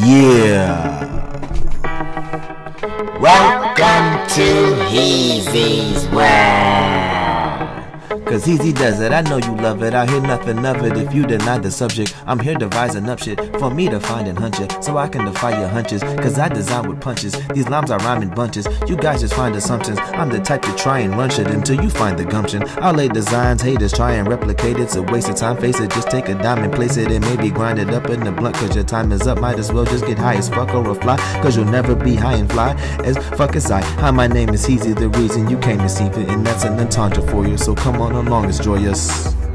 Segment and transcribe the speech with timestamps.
[0.00, 1.04] Yeah.
[3.20, 6.87] Welcome to Heezy's World.
[8.28, 9.94] Cause Easy does it, I know you love it.
[9.94, 12.14] I hear nothing of it if you deny the subject.
[12.26, 14.84] I'm here devising up shit for me to find and hunch it.
[14.84, 16.02] So I can defy your hunches.
[16.02, 17.32] Cause I design with punches.
[17.54, 18.68] These lines are rhyming bunches.
[18.86, 19.98] You guys just find assumptions.
[20.12, 22.64] I'm the type to try and run shit until you find the gumption.
[22.82, 24.82] I'll lay designs, haters try and replicate it.
[24.82, 25.90] It's a waste of time, face it.
[25.90, 28.56] Just take a dime and place it and maybe grind it up in the blunt.
[28.56, 29.40] Cause your time is up.
[29.40, 31.16] Might as well just get high as fuck or a fly.
[31.40, 32.74] Cause you'll never be high and fly
[33.04, 33.80] as fuck as I.
[34.02, 36.16] Hi, my name is Easy, the reason you came to see it.
[36.28, 37.56] And that's an entendre for you.
[37.56, 39.47] So come on along, it's joyous.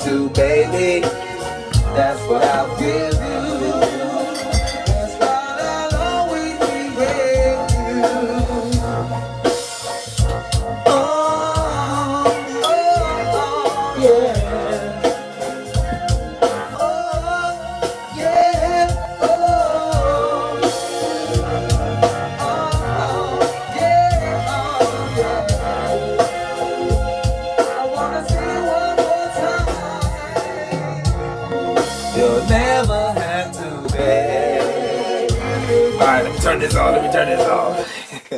[0.00, 1.00] To, baby,
[1.94, 3.91] that's what I'll give you.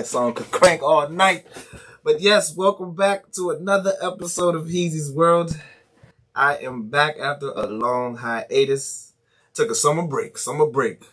[0.05, 1.47] That song could crank all night.
[2.03, 5.59] But yes, welcome back to another episode of Heezy's World.
[6.35, 9.15] I am back after a long hiatus.
[9.55, 11.05] Took a summer break, summer break.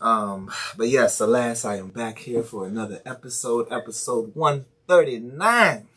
[0.00, 5.88] Um, but yes, alas, I am back here for another episode, episode 139.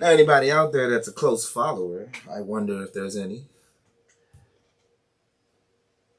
[0.00, 3.44] Now, anybody out there that's a close follower, I wonder if there's any.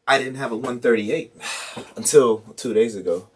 [0.07, 1.33] I didn't have a 138
[1.97, 3.27] until two days ago.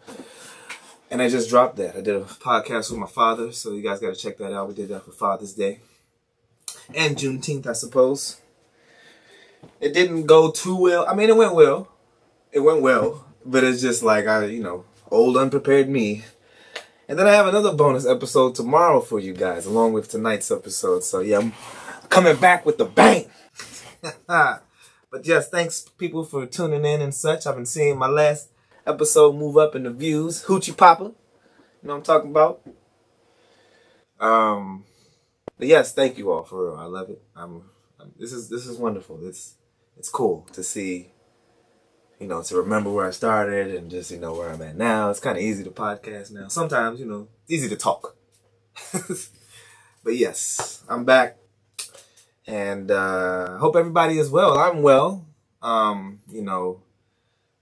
[1.10, 1.96] And I just dropped that.
[1.96, 4.68] I did a podcast with my father, so you guys got to check that out.
[4.68, 5.80] We did that for Father's Day
[6.94, 8.40] and Juneteenth, I suppose.
[9.80, 11.06] It didn't go too well.
[11.08, 11.88] I mean, it went well.
[12.52, 16.24] It went well, but it's just like I, you know, old unprepared me.
[17.08, 21.04] And then I have another bonus episode tomorrow for you guys, along with tonight's episode.
[21.04, 21.52] So yeah, I'm
[22.08, 23.26] coming back with the bang.
[24.26, 24.62] but
[25.24, 27.46] yes, thanks people for tuning in and such.
[27.46, 28.48] I've been seeing my last
[28.88, 30.44] episode move up in the views.
[30.44, 31.04] Hoochie Papa.
[31.04, 31.14] You
[31.82, 32.66] know what I'm talking about?
[34.18, 34.84] Um
[35.58, 36.76] but yes, thank you all for real.
[36.76, 37.22] I love it.
[37.36, 37.62] I'm,
[38.00, 39.20] I'm this is this is wonderful.
[39.26, 39.54] It's
[39.96, 41.12] it's cool to see
[42.20, 45.10] you know, to remember where I started and just, you know, where I'm at now.
[45.10, 46.48] It's kind of easy to podcast now.
[46.48, 48.16] Sometimes, you know, easy to talk.
[48.92, 51.36] but yes, I'm back.
[52.46, 54.58] And uh hope everybody is well.
[54.58, 55.26] I'm well.
[55.60, 56.82] Um, you know,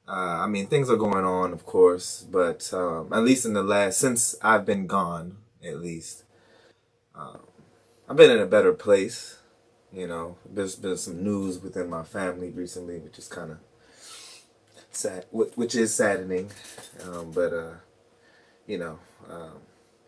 [0.08, 3.62] uh, I mean, things are going on, of course, but um, at least in the
[3.62, 6.22] last, since I've been gone, at least,
[7.14, 7.40] um,
[8.08, 9.38] I've been in a better place.
[9.92, 13.58] You know, there's been some news within my family recently, which is kind of
[14.92, 16.50] sad, which is saddening.
[17.02, 17.74] Um, but uh,
[18.66, 18.98] you know,
[19.28, 19.58] um,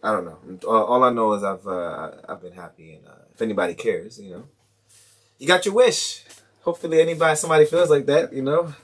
[0.03, 0.69] I don't know.
[0.69, 4.31] All, I know is I've uh, I've been happy, and uh, if anybody cares, you
[4.31, 4.45] know,
[5.39, 6.25] you got your wish.
[6.63, 8.75] Hopefully, anybody, somebody feels like that, you know.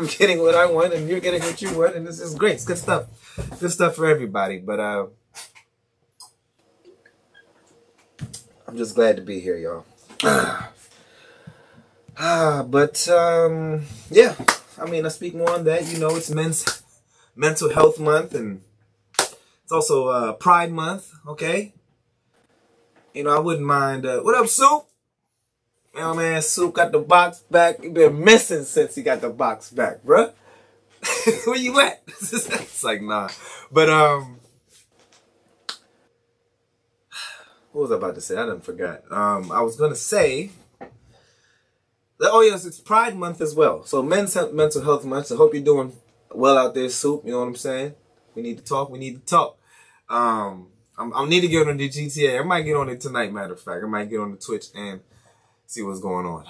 [0.00, 2.54] I'm getting what I want, and you're getting what you want, and this is great.
[2.54, 3.04] It's good stuff.
[3.60, 4.58] Good stuff for everybody.
[4.58, 5.06] But uh,
[8.66, 9.84] I'm just glad to be here, y'all.
[12.18, 14.34] ah, but um, yeah.
[14.78, 15.86] I mean, I speak more on that.
[15.92, 16.82] You know, it's Men's
[17.36, 18.62] Mental Health Month, and
[19.18, 21.12] it's also uh, Pride Month.
[21.26, 21.74] Okay.
[23.12, 24.06] You know, I wouldn't mind.
[24.06, 24.46] Uh, what up,
[25.94, 26.02] Soup?
[26.02, 27.80] Oh man, Soup got the box back.
[27.82, 30.32] He been missing since he got the box back, bruh.
[31.46, 32.02] Where you at?
[32.06, 33.28] it's like nah.
[33.72, 34.38] But um,
[37.72, 38.36] what was I about to say?
[38.36, 39.02] I didn't forgot.
[39.10, 40.50] Um, I was gonna say.
[40.80, 43.84] that- Oh yes, it's Pride Month as well.
[43.84, 45.26] So Men's He- Mental Health Month.
[45.28, 45.92] So hope you're doing
[46.32, 47.22] well out there, Soup.
[47.24, 47.94] You know what I'm saying?
[48.34, 48.90] We need to talk.
[48.90, 49.56] We need to talk.
[50.08, 52.40] Um, I'm, I need to get on the GTA.
[52.40, 53.32] I might get on it tonight.
[53.32, 55.00] Matter of fact, I might get on the Twitch and
[55.70, 56.44] see what's going on.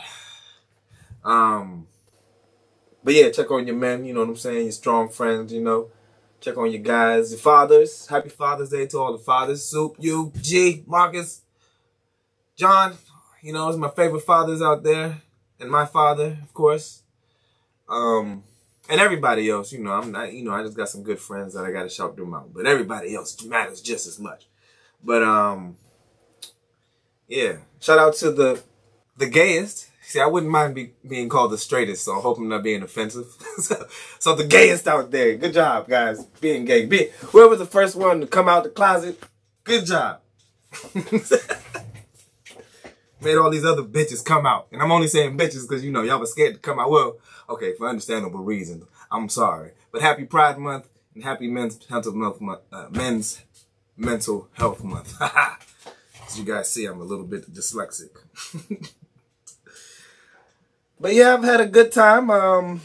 [1.22, 1.87] Um,
[3.05, 4.05] but yeah, check on your men.
[4.05, 4.62] You know what I'm saying?
[4.62, 5.52] Your strong friends.
[5.52, 5.90] You know,
[6.40, 8.06] check on your guys, your fathers.
[8.06, 9.62] Happy Father's Day to all the fathers.
[9.62, 11.43] Soup, you, G, Marcus,
[12.56, 12.96] John.
[13.43, 15.20] You know, it's my favorite fathers out there,
[15.58, 17.02] and my father, of course.
[17.90, 18.44] Um,
[18.88, 19.70] and everybody else.
[19.70, 20.32] You know, I'm not.
[20.32, 22.55] You know, I just got some good friends that I got to shout them out.
[22.55, 24.46] But everybody else matters just as much.
[25.05, 25.76] But um,
[27.28, 27.58] yeah.
[27.81, 28.62] Shout out to the
[29.20, 29.87] the gayest.
[30.02, 32.82] See, I wouldn't mind be, being called the straightest, so I hope I'm not being
[32.82, 33.26] offensive.
[33.58, 33.87] so,
[34.19, 36.87] so the gayest out there, good job, guys, being gay.
[36.87, 39.22] Be whoever the first one to come out the closet,
[39.62, 40.20] good job.
[43.22, 46.02] Made all these other bitches come out, and I'm only saying bitches because you know
[46.02, 46.90] y'all was scared to come out.
[46.90, 47.19] Well,
[47.49, 48.87] okay, for understandable reasons.
[49.12, 52.61] I'm sorry, but happy Pride Month and happy Men's Mental Health Month.
[52.73, 53.43] Uh, men's
[53.96, 55.20] Mental Health Month.
[56.26, 58.11] As you guys see, I'm a little bit dyslexic.
[61.00, 62.31] But yeah, I've had a good time.
[62.31, 62.82] Um,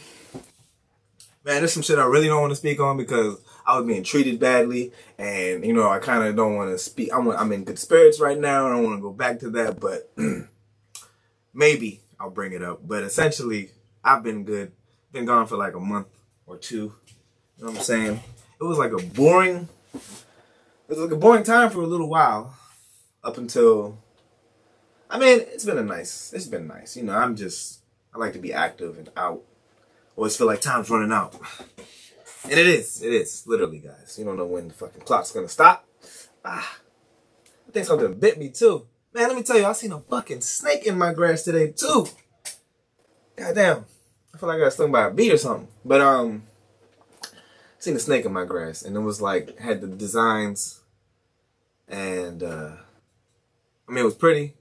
[1.44, 4.04] man, there's some shit I really don't want to speak on because I was being
[4.04, 7.10] treated badly, and you know I kind of don't want to speak.
[7.14, 9.50] I'm I'm in good spirits right now, and I don't want to go back to
[9.52, 10.14] that, but
[11.54, 12.88] maybe I'll bring it up.
[12.88, 13.72] But essentially,
[14.02, 14.72] I've been good.
[15.12, 16.08] Been gone for like a month
[16.46, 16.94] or two.
[17.58, 18.20] You know what I'm saying?
[18.62, 19.68] It was like a boring.
[19.94, 22.56] It was like a boring time for a little while,
[23.26, 23.98] up until.
[25.10, 26.31] I mean, it's been a nice.
[26.31, 26.95] It's been nice.
[26.95, 27.81] You know, I'm just.
[28.16, 29.42] I like to be active and out.
[30.16, 31.36] Always feel like time's running out.
[32.44, 33.02] And it is.
[33.02, 33.48] It is.
[33.48, 34.18] Literally, guys.
[34.19, 35.88] You don't know when the fucking clock's gonna stop.
[36.45, 36.78] Ah.
[37.68, 38.86] I think something bit me too.
[39.16, 42.06] Man, let me tell you, I seen a fucking snake in my grass today too.
[43.36, 43.86] Goddamn.
[44.31, 45.69] I feel like I got stung by a bee or something.
[45.84, 46.44] But um
[47.24, 47.28] I
[47.80, 50.81] seen a snake in my grass and it was like had the designs
[51.88, 52.74] and uh
[53.90, 54.54] I mean it was pretty.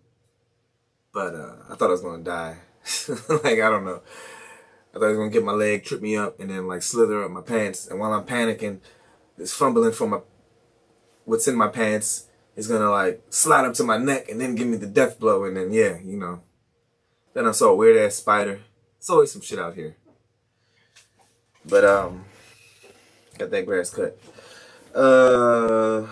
[1.12, 2.56] But uh I thought I was gonna die.
[3.28, 4.02] like I don't know.
[4.94, 7.24] I thought I was gonna get my leg, trip me up, and then like slither
[7.24, 7.86] up my pants.
[7.86, 8.80] And while I'm panicking,
[9.36, 10.20] this fumbling for my
[11.24, 14.68] what's in my pants is gonna like slide up to my neck and then give
[14.68, 15.44] me the death blow.
[15.44, 16.42] And then yeah, you know.
[17.32, 18.60] Then I saw a weird ass spider.
[18.98, 19.96] It's always some shit out here.
[21.66, 22.24] But um,
[23.36, 24.18] got that grass cut.
[24.94, 26.06] Uh,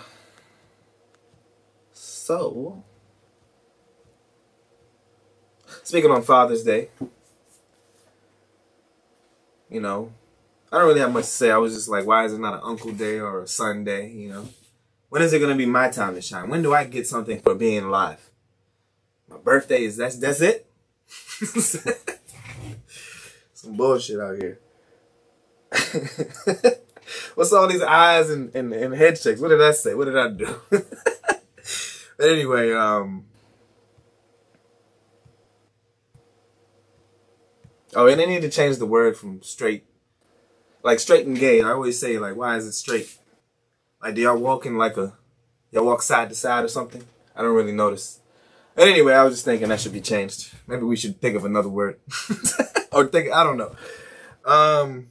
[1.93, 2.83] so
[5.83, 6.89] speaking on Father's Day,
[9.69, 10.13] you know,
[10.71, 11.51] I don't really have much to say.
[11.51, 14.09] I was just like, why is it not an Uncle Day or a Son Day?
[14.11, 14.49] You know,
[15.09, 16.49] when is it gonna be my time to shine?
[16.49, 18.31] When do I get something for being alive?
[19.29, 20.67] My birthday is that's that's it.
[23.55, 24.61] Some bullshit out here.
[27.35, 29.41] What's all these eyes and, and, and head shakes?
[29.41, 29.95] What did I say?
[29.95, 30.61] What did I do?
[30.71, 31.43] but
[32.21, 33.27] anyway, um.
[37.95, 39.85] Oh, and they need to change the word from straight,
[40.83, 41.61] like straight and gay.
[41.61, 43.19] I always say like, why is it straight?
[44.03, 45.15] Like, do y'all walk in like a,
[45.71, 47.05] y'all walk side to side or something?
[47.37, 48.21] I don't really notice.
[48.75, 50.55] But anyway, I was just thinking that should be changed.
[50.67, 52.01] Maybe we should think of another word,
[52.93, 53.77] or think I don't know.
[54.47, 55.09] Um,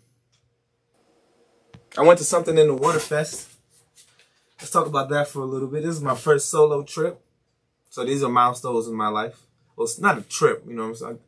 [1.96, 3.48] I went to something in the Waterfest.
[4.60, 5.84] Let's talk about that for a little bit.
[5.84, 7.22] This is my first solo trip,
[7.92, 9.40] so these are milestones in my life.
[9.76, 10.84] Well, it's not a trip, you know.
[10.84, 11.20] what I'm saying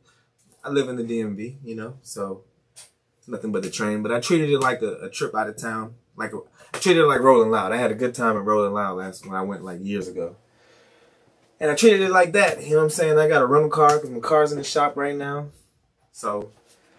[0.64, 2.44] I live in the DMV, you know, so
[3.18, 4.02] it's nothing but the train.
[4.02, 5.96] But I treated it like a, a trip out of town.
[6.16, 6.40] Like a,
[6.74, 7.72] I treated it like Rolling Loud.
[7.72, 10.38] I had a good time at Rolling Loud last when I went like years ago.
[11.60, 12.64] And I treated it like that.
[12.64, 13.18] You know what I'm saying?
[13.18, 15.50] I got a rental car because my car's in the shop right now.
[16.12, 16.52] So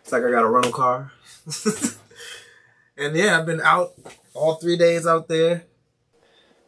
[0.03, 1.13] it's like I got a rental car.
[2.97, 3.93] and yeah, I've been out
[4.35, 5.65] all three days out there.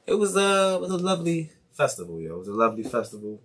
[0.07, 2.35] It was uh, was a lovely festival, yo.
[2.35, 3.41] It was a lovely festival.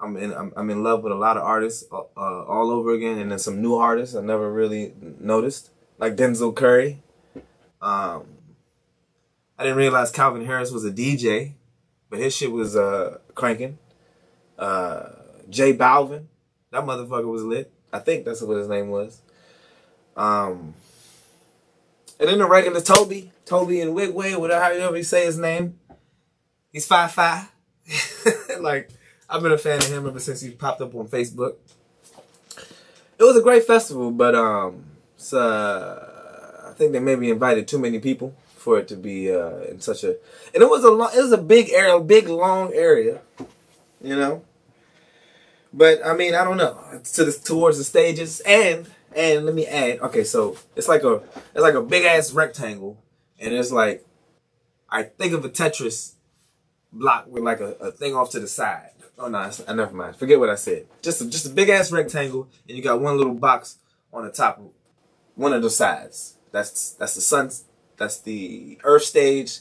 [0.00, 2.92] I'm in I'm, I'm in love with a lot of artists uh, uh, all over
[2.92, 7.02] again, and then some new artists I never really noticed, like Denzel Curry.
[7.80, 8.26] Um,
[9.58, 11.54] I didn't realize Calvin Harris was a DJ,
[12.10, 13.78] but his shit was uh cranking.
[14.58, 15.10] Uh,
[15.48, 16.26] J Balvin,
[16.70, 17.70] that motherfucker was lit.
[17.92, 19.20] I think that's what his name was.
[20.16, 20.74] Um,
[22.18, 25.78] and then the regular Toby, Tobe Nwigwe, whatever however you say his name.
[26.72, 27.50] He's five five.
[28.60, 28.90] like
[29.28, 31.56] I've been a fan of him ever since he popped up on Facebook.
[33.18, 34.84] It was a great festival, but um,
[35.32, 39.80] uh, I think they maybe invited too many people for it to be uh, in
[39.80, 40.16] such a.
[40.54, 43.20] And it was a it was a big area, big long area,
[44.02, 44.44] you know.
[45.72, 46.78] But I mean, I don't know.
[47.14, 50.00] To the towards the stages, and and let me add.
[50.00, 51.22] Okay, so it's like a
[51.54, 52.98] it's like a big ass rectangle,
[53.40, 54.06] and it's like
[54.90, 56.12] I think of a Tetris
[56.92, 58.90] block with like a, a thing off to the side.
[59.18, 60.16] Oh no, I never mind.
[60.16, 60.86] Forget what I said.
[61.00, 63.78] Just a, just a big ass rectangle, and you got one little box
[64.12, 64.70] on the top, of
[65.34, 66.36] one of the sides.
[66.52, 67.50] That's that's the sun.
[67.96, 69.60] That's the Earth stage,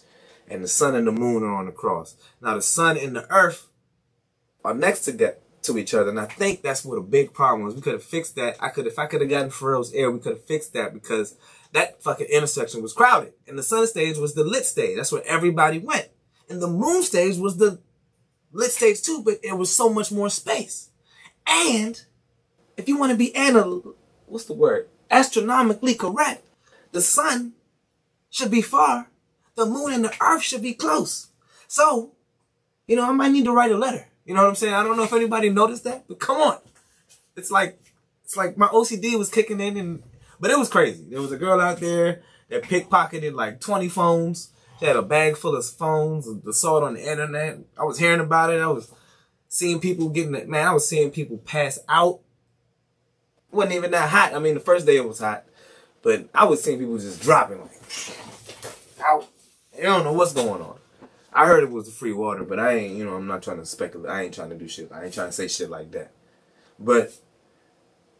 [0.49, 2.15] and the sun and the moon are on the cross.
[2.41, 3.67] Now the sun and the Earth
[4.65, 7.63] are next to get to each other, and I think that's what a big problem
[7.63, 7.75] was.
[7.75, 8.57] We could have fixed that.
[8.59, 11.37] I could if I could have gotten Pharrell's air, we could have fixed that because
[11.71, 14.97] that fucking intersection was crowded, and the sun stage was the lit stage.
[14.97, 16.09] That's where everybody went,
[16.49, 17.79] and the moon stage was the
[18.55, 20.89] lit stage too, but it was so much more space.
[21.45, 22.01] And
[22.77, 23.95] if you want to be anal,
[24.25, 24.87] what's the word?
[25.11, 26.43] Astronomically correct,
[26.91, 27.53] the sun
[28.29, 29.09] should be far,
[29.55, 31.27] the moon and the earth should be close.
[31.67, 32.13] So,
[32.87, 34.07] you know, I might need to write a letter.
[34.25, 34.73] You know what I'm saying?
[34.73, 36.57] I don't know if anybody noticed that, but come on.
[37.35, 37.79] It's like,
[38.23, 40.03] it's like my OCD was kicking in and,
[40.39, 41.05] but it was crazy.
[41.09, 44.51] There was a girl out there that pickpocketed like 20 phones.
[44.79, 47.59] She had a bag full of phones, the saw it on the internet.
[47.79, 48.61] I was hearing about it.
[48.61, 48.91] I was
[49.47, 50.49] seeing people getting it.
[50.49, 52.19] Man, I was seeing people pass out.
[53.51, 54.33] It wasn't even that hot.
[54.33, 55.45] I mean, the first day it was hot,
[56.01, 57.71] but I was seeing people just dropping like
[59.05, 59.27] out.
[59.77, 60.77] You don't know what's going on.
[61.31, 63.57] I heard it was the free water, but I ain't, you know, I'm not trying
[63.57, 64.09] to speculate.
[64.09, 64.91] I ain't trying to do shit.
[64.91, 66.11] I ain't trying to say shit like that.
[66.79, 67.13] But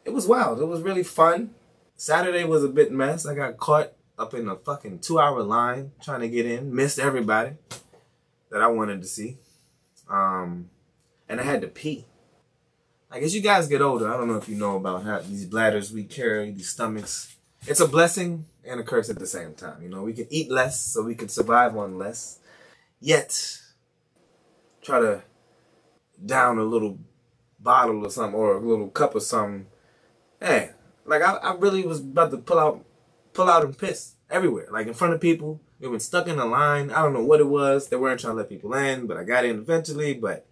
[0.03, 0.61] it was wild.
[0.61, 1.51] It was really fun.
[1.95, 3.25] Saturday was a bit mess.
[3.25, 6.73] I got caught up in a fucking two hour line trying to get in.
[6.73, 7.53] Missed everybody
[8.51, 9.37] that I wanted to see.
[10.09, 10.69] Um,
[11.27, 12.05] and I had to pee.
[13.11, 15.45] Like as you guys get older, I don't know if you know about how these
[15.45, 17.35] bladders we carry, these stomachs.
[17.67, 19.81] It's a blessing and a curse at the same time.
[19.81, 22.39] You know, we can eat less so we can survive on less.
[22.99, 23.59] Yet,
[24.81, 25.23] try to
[26.23, 26.99] down a little
[27.59, 29.67] bottle or something or a little cup or something.
[30.39, 30.71] Hey,
[31.05, 32.85] like I, I really was about to pull out,
[33.35, 35.61] pull out and piss everywhere, like in front of people.
[35.79, 36.89] We been stuck in a line.
[36.89, 37.89] I don't know what it was.
[37.89, 40.13] They weren't trying to let people in, but I got in eventually.
[40.15, 40.47] But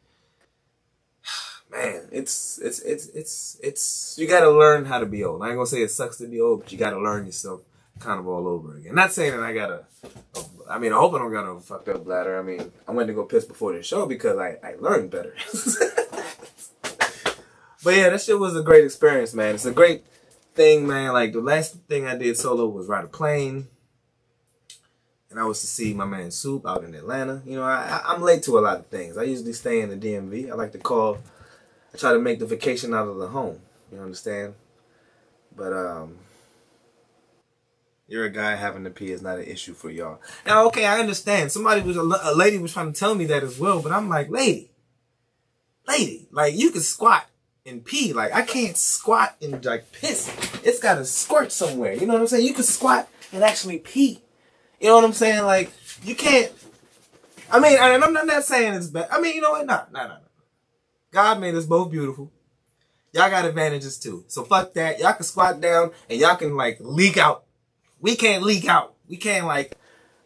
[1.72, 5.42] man, it's it's it's it's it's you got to learn how to be old.
[5.42, 7.62] I ain't gonna say it sucks to be old, but you got to learn yourself
[8.00, 8.94] kind of all over again.
[8.96, 9.86] Not saying that I got a,
[10.36, 12.38] a I mean, I hope I don't got a fucked up bladder.
[12.38, 15.34] I mean, I went to go piss before the show because I I learned better.
[17.84, 19.56] but yeah, that shit was a great experience, man.
[19.56, 20.04] It's a great
[20.56, 21.14] thing, man.
[21.14, 23.68] Like the last thing I did solo was ride a plane.
[25.30, 27.42] And I was to see my man Soup out in Atlanta.
[27.46, 29.18] You know, I, I'm late to a lot of things.
[29.18, 30.52] I usually stay in the DMV.
[30.52, 31.18] I like to call,
[31.92, 33.60] I try to make the vacation out of the home.
[33.92, 34.54] You understand?
[35.56, 36.18] But, um,
[38.08, 40.22] you're a guy having to pee is not an issue for y'all.
[40.46, 41.52] Now, okay, I understand.
[41.52, 44.30] Somebody was, a lady was trying to tell me that as well, but I'm like,
[44.30, 44.70] lady,
[45.88, 47.26] lady, like you can squat
[47.66, 48.14] and pee.
[48.14, 50.30] Like I can't squat and like piss.
[50.64, 51.94] It's got to squirt somewhere.
[51.94, 52.46] You know what I'm saying?
[52.46, 54.22] You can squat and actually pee.
[54.80, 55.44] You know what I'm saying?
[55.44, 55.72] Like
[56.04, 56.52] you can't.
[57.52, 59.08] I mean, and I'm not, saying it's bad.
[59.12, 59.66] I mean, you know what?
[59.66, 60.18] Nah, nah, nah.
[61.12, 62.32] God made us both beautiful.
[63.12, 64.24] Y'all got advantages too.
[64.28, 65.00] So fuck that.
[65.00, 67.44] Y'all can squat down and y'all can like leak out.
[68.02, 68.96] We can't leak out.
[69.08, 69.78] We can't like.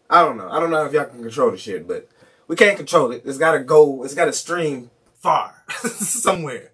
[0.10, 0.50] I don't know.
[0.50, 2.10] I don't know if y'all can control the shit, but
[2.48, 3.24] we can't control it.
[3.26, 4.04] It's gotta go.
[4.04, 6.72] It's gotta stream far somewhere,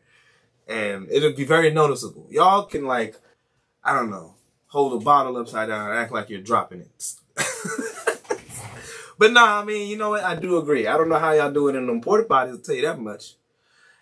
[0.67, 2.27] and it'll be very noticeable.
[2.29, 3.15] Y'all can like,
[3.83, 4.35] I don't know,
[4.67, 7.13] hold a bottle upside down and act like you're dropping it.
[9.17, 10.23] but nah, I mean, you know what?
[10.23, 10.87] I do agree.
[10.87, 12.51] I don't know how y'all do it in them porta potties.
[12.51, 13.35] I'll tell you that much.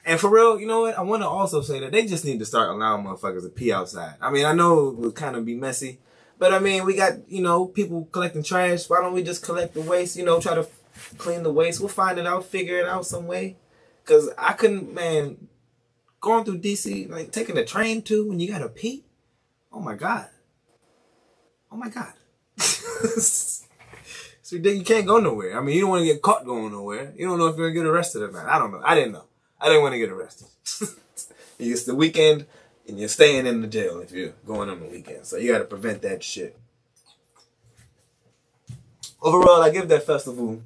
[0.05, 0.97] And for real, you know what?
[0.97, 3.71] I want to also say that they just need to start allowing motherfuckers to pee
[3.71, 4.15] outside.
[4.19, 5.99] I mean, I know it would kind of be messy,
[6.39, 8.89] but I mean, we got, you know, people collecting trash.
[8.89, 10.67] Why don't we just collect the waste, you know, try to
[11.17, 11.79] clean the waste?
[11.79, 13.57] We'll find it out, figure it out some way.
[14.05, 15.47] Cause I couldn't, man,
[16.21, 19.03] going through DC, like taking the train too when you gotta pee.
[19.73, 20.27] Oh my God.
[21.71, 22.13] Oh my God.
[22.57, 23.65] so
[24.51, 25.57] then you can't go nowhere.
[25.57, 27.13] I mean, you don't want to get caught going nowhere.
[27.15, 28.45] You don't know if you're gonna get arrested or not.
[28.45, 28.81] I don't know.
[28.83, 29.25] I didn't know.
[29.59, 30.47] I didn't want to get arrested.
[31.59, 32.45] it's the weekend
[32.87, 35.25] and you're staying in the jail if you're going on the weekend.
[35.25, 36.57] So you got to prevent that shit.
[39.21, 40.63] Overall, I give that festival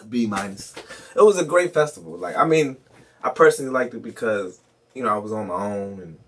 [0.00, 0.74] a B minus.
[1.16, 2.16] It was a great festival.
[2.16, 2.76] Like, I mean,
[3.22, 4.60] I personally liked it because,
[4.94, 6.18] you know, I was on my own and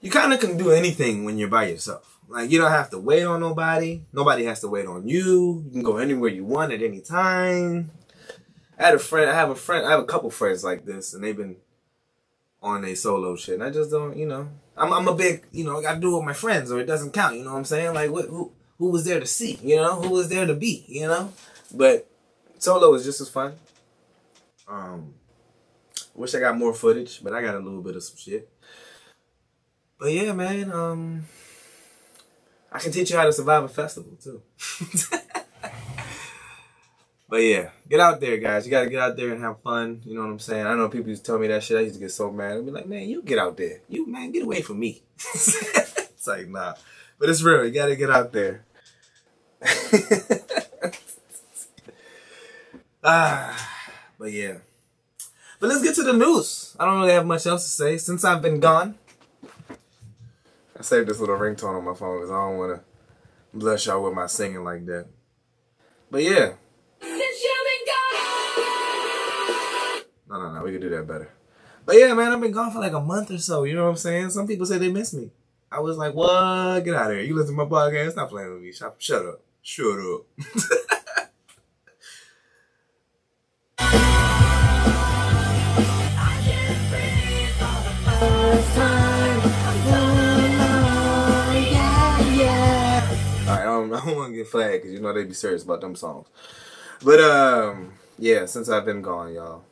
[0.00, 2.18] you kind of can do anything when you're by yourself.
[2.28, 4.02] Like, you don't have to wait on nobody.
[4.12, 5.64] Nobody has to wait on you.
[5.66, 7.90] You can go anywhere you want at any time.
[8.78, 9.28] I had a friend.
[9.28, 9.86] I have a friend.
[9.86, 11.56] I have a couple friends like this, and they've been
[12.62, 13.54] on a solo shit.
[13.54, 14.48] And I just don't, you know.
[14.76, 15.78] I'm I'm a big, you know.
[15.78, 17.36] I got to do it with my friends, or it doesn't count.
[17.36, 17.94] You know what I'm saying?
[17.94, 18.26] Like, what?
[18.26, 19.58] Who who was there to see?
[19.62, 20.84] You know, who was there to be?
[20.88, 21.32] You know.
[21.74, 22.08] But
[22.58, 23.54] solo is just as fun.
[24.66, 25.14] Um,
[26.20, 28.48] wish I got more footage, but I got a little bit of some shit.
[29.98, 30.70] But yeah, man.
[30.70, 31.24] Um,
[32.72, 34.42] I can teach you how to survive a festival too.
[37.30, 38.66] But yeah, get out there, guys.
[38.66, 40.02] You gotta get out there and have fun.
[40.04, 40.66] You know what I'm saying?
[40.66, 41.78] I know people used to tell me that shit.
[41.78, 42.56] I used to get so mad.
[42.56, 43.82] I'd be like, man, you get out there.
[43.88, 45.04] You man, get away from me.
[45.16, 46.74] it's like nah,
[47.20, 47.64] but it's real.
[47.64, 48.64] You gotta get out there.
[53.04, 53.70] ah,
[54.18, 54.56] but yeah.
[55.60, 56.74] But let's get to the news.
[56.80, 58.94] I don't really have much else to say since I've been gone.
[60.76, 62.84] I saved this little ringtone on my phone because I don't want to
[63.52, 65.06] bless y'all with my singing like that.
[66.10, 66.52] But yeah.
[70.30, 70.62] No, no, no.
[70.64, 71.28] We could do that better.
[71.84, 73.64] But yeah, man, I've been gone for like a month or so.
[73.64, 74.30] You know what I'm saying?
[74.30, 75.30] Some people say they miss me.
[75.70, 76.80] I was like, what?
[76.80, 77.26] Get out of here.
[77.26, 78.12] You listen to my podcast?
[78.12, 78.72] Stop playing with me.
[78.72, 79.42] Shut, shut up.
[79.60, 80.96] Shut up.
[94.10, 96.26] don't, want to get flagged because you know they be serious about them songs.
[97.02, 99.64] But um, yeah, since I've been gone, y'all.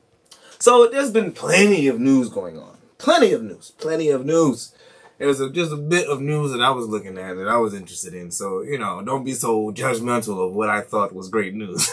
[0.58, 2.76] So there's been plenty of news going on.
[2.98, 3.72] Plenty of news.
[3.78, 4.74] Plenty of news.
[5.18, 7.56] There was a, just a bit of news that I was looking at that I
[7.56, 8.30] was interested in.
[8.30, 11.90] So, you know, don't be so judgmental of what I thought was great news.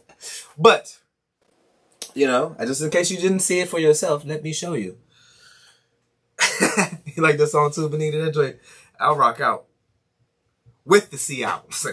[0.58, 0.98] but,
[2.14, 4.74] you know, I just in case you didn't see it for yourself, let me show
[4.74, 4.98] you.
[7.04, 8.18] you like that song too, Benita?
[8.18, 8.56] That joint.
[8.98, 9.66] I'll rock out.
[10.90, 11.66] With the C out.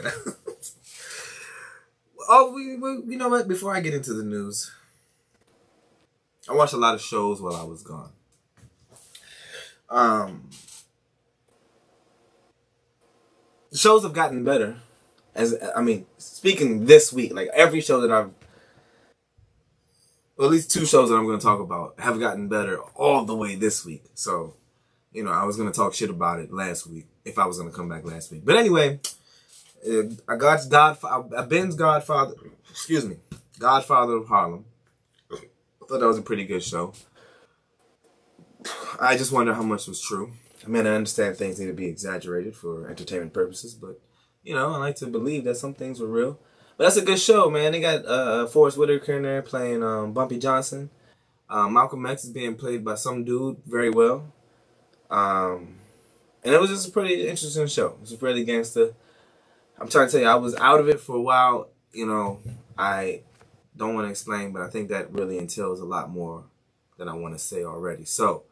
[2.27, 3.47] oh, we, we, you know what?
[3.47, 4.71] Before I get into the news,
[6.49, 8.09] I watched a lot of shows while I was gone.
[9.87, 10.49] Um,
[13.69, 14.77] the shows have gotten better.
[15.35, 18.31] As I mean, speaking this week, like every show that I've,
[20.37, 23.25] well, at least two shows that I'm going to talk about have gotten better all
[23.25, 24.05] the way this week.
[24.15, 24.55] So,
[25.11, 27.59] you know, I was going to talk shit about it last week if I was
[27.59, 28.43] to come back last week.
[28.43, 28.99] But anyway,
[29.87, 32.35] uh, I got Godfather, Ben's Godfather,
[32.69, 33.17] excuse me,
[33.59, 34.65] Godfather of Harlem.
[35.31, 35.37] I
[35.87, 36.93] thought that was a pretty good show.
[38.99, 40.33] I just wonder how much was true.
[40.65, 43.99] I mean, I understand things need to be exaggerated for entertainment purposes, but
[44.43, 46.39] you know, I like to believe that some things were real.
[46.77, 47.71] But that's a good show, man.
[47.71, 50.89] They got uh, Forest Whitaker in there playing um, Bumpy Johnson.
[51.49, 54.31] Um, Malcolm X is being played by some dude very well.
[55.09, 55.76] Um,
[56.47, 57.87] and it was just a pretty interesting show.
[57.87, 58.93] It was really gangster.
[59.77, 61.67] I'm trying to tell you, I was out of it for a while.
[61.91, 62.39] You know,
[62.77, 63.23] I
[63.75, 66.45] don't want to explain, but I think that really entails a lot more
[66.97, 68.05] than I want to say already.
[68.05, 68.43] So,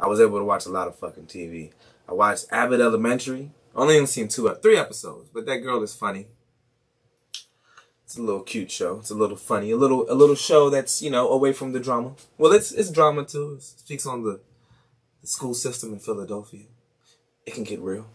[0.00, 1.72] I was able to watch a lot of fucking TV.
[2.08, 3.50] I watched Abbott Elementary.
[3.76, 6.28] Only even seen two, three episodes, but that girl is funny.
[8.04, 9.00] It's a little cute show.
[9.00, 9.72] It's a little funny.
[9.72, 12.12] A little, a little show that's you know away from the drama.
[12.38, 13.56] Well, it's it's drama too.
[13.58, 14.40] It speaks on the,
[15.20, 16.64] the school system in Philadelphia.
[17.46, 18.06] It can get real.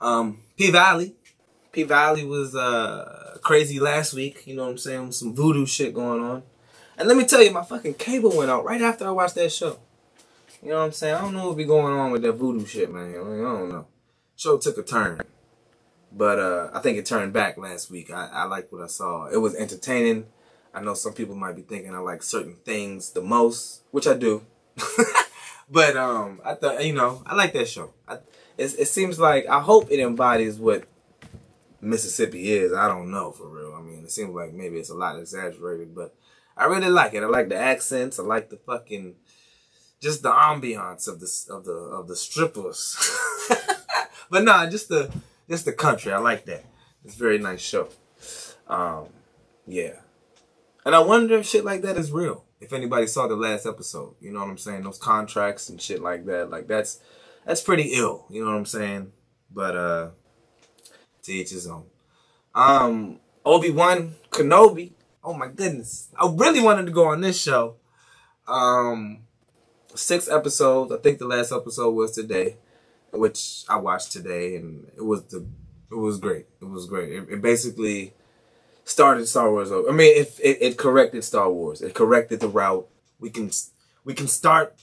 [0.00, 1.14] Um, P Valley,
[1.72, 4.46] P Valley was uh crazy last week.
[4.46, 5.12] You know what I'm saying?
[5.12, 6.42] Some voodoo shit going on.
[6.96, 9.52] And let me tell you, my fucking cable went out right after I watched that
[9.52, 9.78] show.
[10.62, 11.14] You know what I'm saying?
[11.14, 13.14] I don't know what be going on with that voodoo shit, man.
[13.14, 13.86] I, mean, I don't know.
[14.36, 15.22] Show took a turn.
[16.12, 18.10] But uh, I think it turned back last week.
[18.10, 19.26] I, I like what I saw.
[19.26, 20.26] It was entertaining.
[20.74, 24.14] I know some people might be thinking I like certain things the most, which I
[24.14, 24.44] do.
[25.70, 27.92] but um, I thought you know I like that show.
[28.08, 28.14] I,
[28.58, 30.84] it, it seems like I hope it embodies what
[31.80, 32.72] Mississippi is.
[32.72, 33.74] I don't know for real.
[33.74, 36.14] I mean, it seems like maybe it's a lot exaggerated, but
[36.56, 37.22] I really like it.
[37.22, 38.18] I like the accents.
[38.18, 39.14] I like the fucking
[40.00, 42.98] just the ambiance of the of the of the strippers.
[44.30, 45.10] but nah, just the
[45.48, 46.12] just the country.
[46.12, 46.64] I like that.
[47.04, 47.88] It's a very nice show.
[48.66, 49.06] Um,
[49.66, 49.94] yeah.
[50.84, 52.44] And I wonder if shit like that is real.
[52.60, 54.82] If anybody saw the last episode, you know what I'm saying?
[54.82, 56.50] Those contracts and shit like that.
[56.50, 57.00] Like that's
[57.46, 58.26] that's pretty ill.
[58.28, 59.12] You know what I'm saying?
[59.50, 60.10] But uh
[61.22, 61.86] to each his own.
[62.54, 64.92] Um Obi-Wan Kenobi.
[65.24, 66.08] Oh my goodness.
[66.18, 67.76] I really wanted to go on this show.
[68.46, 69.20] Um
[69.94, 70.92] six episodes.
[70.92, 72.56] I think the last episode was today,
[73.12, 75.46] which I watched today and it was the
[75.90, 76.46] it was great.
[76.60, 77.10] It was great.
[77.10, 78.12] It, it basically
[78.90, 79.88] started Star Wars over.
[79.88, 81.80] I mean, it, it it corrected Star Wars.
[81.80, 82.88] It corrected the route.
[83.18, 83.50] We can
[84.04, 84.74] we can start.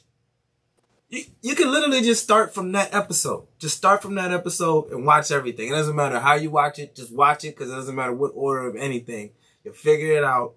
[1.09, 3.47] You, you can literally just start from that episode.
[3.59, 5.69] Just start from that episode and watch everything.
[5.69, 6.95] It doesn't matter how you watch it.
[6.95, 9.31] Just watch it because it doesn't matter what order of anything.
[9.63, 10.55] You figure it out.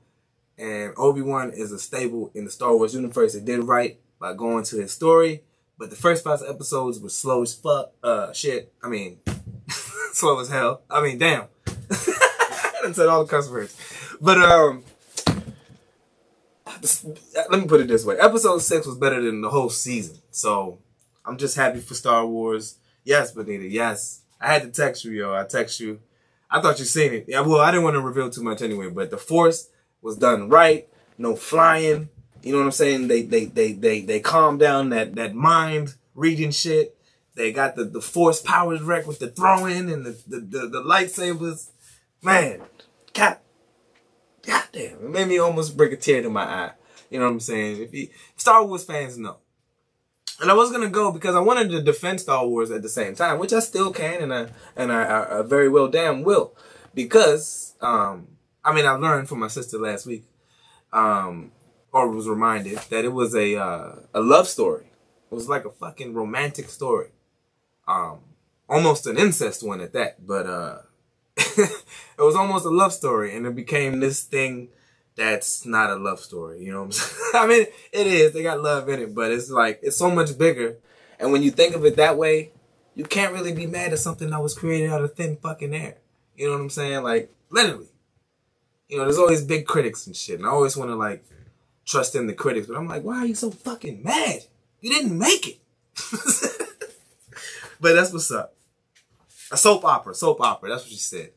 [0.58, 3.34] And Obi Wan is a stable in the Star Wars universe.
[3.34, 5.42] It did right by going to his story.
[5.78, 7.92] But the first five episodes were slow as fuck.
[8.02, 8.72] Uh, shit.
[8.82, 9.20] I mean,
[10.12, 10.82] slow as hell.
[10.90, 11.44] I mean, damn.
[12.90, 13.76] I said all the cuss words.
[14.20, 14.84] But um,
[17.50, 20.18] let me put it this way: Episode six was better than the whole season.
[20.30, 20.78] So
[21.24, 22.76] I'm just happy for Star Wars.
[23.04, 23.66] Yes, Benita.
[23.66, 25.34] Yes, I had to text you, yo.
[25.34, 26.00] I text you.
[26.50, 27.26] I thought you seen it.
[27.28, 28.90] Yeah, well, I didn't want to reveal too much anyway.
[28.90, 29.68] But the Force
[30.02, 30.88] was done right.
[31.16, 32.08] No flying.
[32.42, 33.08] You know what I'm saying?
[33.08, 36.96] They they they they they calmed down that that mind reading shit.
[37.34, 40.82] They got the the Force powers wrecked with the throwing and the the, the, the
[40.82, 41.68] lightsabers.
[42.22, 42.60] Man,
[43.12, 43.42] cap.
[44.46, 46.72] God damn, it made me almost break a tear to my eye.
[47.10, 47.82] You know what I'm saying?
[47.82, 49.38] If you, Star Wars fans know.
[50.40, 53.14] And I was gonna go because I wanted to defend Star Wars at the same
[53.14, 56.56] time, which I still can, and I and I, I, I very well damn will,
[56.94, 58.28] because um,
[58.64, 60.24] I mean I learned from my sister last week,
[60.94, 61.52] um,
[61.92, 64.86] or was reminded that it was a uh, a love story.
[65.30, 67.10] It was like a fucking romantic story,
[67.86, 68.20] um,
[68.66, 70.26] almost an incest one at that.
[70.26, 70.78] But uh,
[72.18, 74.68] it was almost a love story, and it became this thing
[75.16, 76.62] that's not a love story.
[76.64, 77.14] You know what I'm saying?
[77.34, 78.32] I mean, it is.
[78.32, 80.78] They got love in it, but it's like it's so much bigger.
[81.18, 82.52] And when you think of it that way,
[82.94, 85.98] you can't really be mad at something that was created out of thin fucking air.
[86.36, 87.02] You know what I'm saying?
[87.02, 87.88] Like literally.
[88.88, 91.24] You know, there's always big critics and shit, and I always want to like
[91.84, 94.40] trust in the critics, but I'm like, why are you so fucking mad?
[94.80, 95.58] You didn't make it.
[97.80, 98.54] but that's what's up.
[99.50, 100.70] A soap opera, soap opera.
[100.70, 101.30] That's what she said.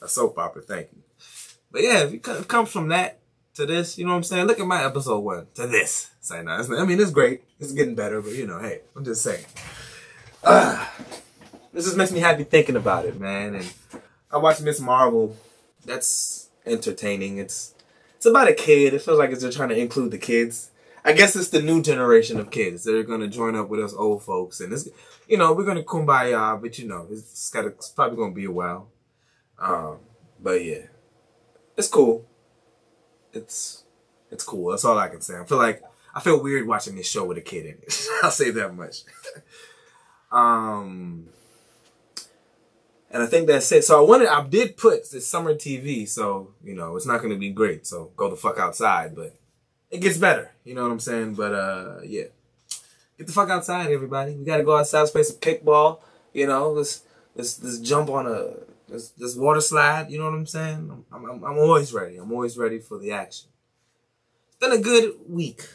[0.00, 0.62] A soap opera.
[0.62, 1.02] Thank you.
[1.70, 3.18] But yeah, if it comes from that
[3.54, 4.46] to this, you know what I'm saying?
[4.46, 6.10] Look at my episode one to this.
[6.20, 7.42] Say no, I mean it's great.
[7.58, 9.44] It's getting better, but you know, hey, I'm just saying.
[10.42, 10.86] Uh,
[11.72, 13.56] this just makes me happy thinking about it, man.
[13.56, 13.72] And
[14.30, 14.80] I watched Ms.
[14.80, 15.36] Marvel.
[15.84, 17.38] That's entertaining.
[17.38, 17.74] It's
[18.16, 18.94] it's about a kid.
[18.94, 20.70] It feels like it's just trying to include the kids.
[21.06, 23.94] I guess it's the new generation of kids that are gonna join up with us
[23.94, 24.88] old folks, and it's
[25.28, 28.50] you know we're gonna kumbaya, but you know it's got it's probably gonna be a
[28.50, 28.88] while.
[29.56, 30.00] Um,
[30.42, 30.86] but yeah,
[31.76, 32.26] it's cool.
[33.32, 33.84] It's
[34.32, 34.72] it's cool.
[34.72, 35.38] That's all I can say.
[35.38, 35.80] I feel like
[36.12, 38.06] I feel weird watching this show with a kid in it.
[38.24, 39.02] I'll say that much.
[40.32, 41.28] um,
[43.12, 43.84] and I think that's it.
[43.84, 46.08] So I wanted, I did put this summer TV.
[46.08, 47.86] So you know, it's not to be great.
[47.86, 49.36] So go the fuck outside, but
[49.90, 50.50] it gets better.
[50.64, 51.34] You know what I'm saying?
[51.34, 52.24] But uh, yeah,
[53.18, 54.34] get the fuck outside, everybody.
[54.34, 56.00] We got to go outside, play some kickball.
[56.32, 57.02] You know, let's
[57.34, 58.54] let's let's jump on a
[58.88, 60.10] this this water slide.
[60.10, 61.04] You know what I'm saying?
[61.12, 62.16] I'm, I'm I'm always ready.
[62.16, 63.48] I'm always ready for the action.
[64.48, 65.68] It's been a good week,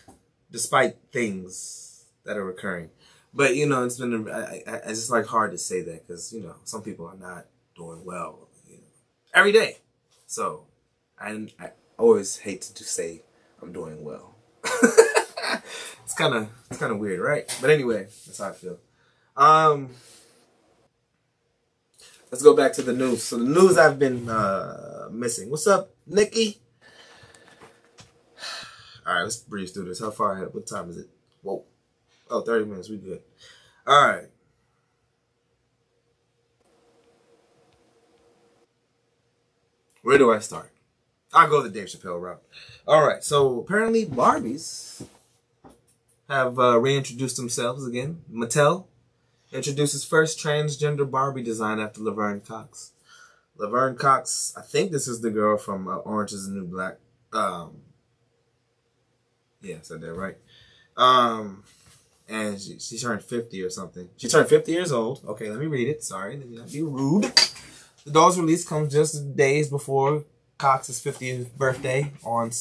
[0.52, 2.90] despite things that are occurring.
[3.34, 6.08] But you know, it's been a, I, I, it's just like hard to say that
[6.08, 7.46] because you know some people are not
[7.76, 8.50] doing well.
[8.68, 8.84] You know,
[9.34, 9.78] every day.
[10.28, 10.66] So
[11.20, 13.24] I I always hate to say
[13.62, 14.36] I'm doing well.
[16.04, 17.46] it's kind of it's kind of weird, right?
[17.62, 18.80] But anyway, that's how I feel.
[19.38, 19.90] Um,
[22.32, 23.24] let's go back to the news.
[23.24, 25.50] So the news I've been uh, missing.
[25.50, 26.60] What's up, Nikki?
[29.06, 30.00] All right, let's breeze through this.
[30.00, 30.50] How far ahead?
[30.52, 31.10] What time is it?
[31.42, 31.64] Whoa.
[32.30, 32.90] Oh, 30 minutes.
[32.90, 33.22] We good.
[33.86, 34.28] All right.
[40.02, 40.72] Where do I start?
[41.34, 42.42] I'll go the Dave Chappelle route.
[42.88, 43.24] All right.
[43.24, 45.06] So apparently, Barbies
[46.28, 48.22] have uh, reintroduced themselves again.
[48.32, 48.86] Mattel
[49.52, 52.92] introduces first transgender Barbie design after Laverne Cox.
[53.58, 56.98] Laverne Cox, I think this is the girl from uh, Orange is the New Black.
[57.34, 57.78] Um,
[59.62, 60.38] yeah, I said that right.
[60.98, 61.64] Um,
[62.28, 64.10] and she, she turned 50 or something.
[64.18, 65.22] She turned 50 years old.
[65.26, 66.04] Okay, let me read it.
[66.04, 67.32] Sorry, let me not be rude.
[68.06, 70.24] The doll's release comes just days before
[70.62, 72.52] Cox's 50th birthday on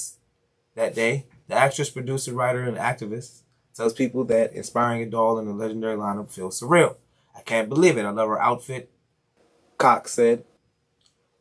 [0.75, 1.27] that day.
[1.49, 3.43] The actress, producer, writer, and activist
[3.75, 6.97] tells people that inspiring a doll in the legendary lineup feels surreal.
[7.37, 8.07] I can't believe it.
[8.07, 8.91] I love her outfit.
[9.77, 10.45] Cox said.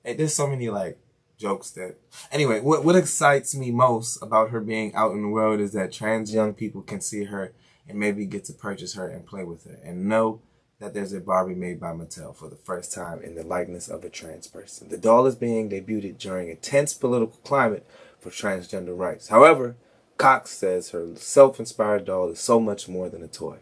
[0.03, 0.99] Hey, there's so many like
[1.37, 1.95] jokes that.
[2.29, 5.93] Anyway, what what excites me most about her being out in the world is that
[5.93, 7.53] trans young people can see her
[7.87, 10.41] and maybe get to purchase her and play with her and know
[10.79, 14.03] that there's a Barbie made by Mattel for the first time in the likeness of
[14.03, 14.89] a trans person.
[14.89, 17.85] The doll is being debuted during a tense political climate
[18.19, 19.27] for transgender rights.
[19.27, 19.75] However,
[20.17, 23.57] Cox says her self-inspired doll is so much more than a toy.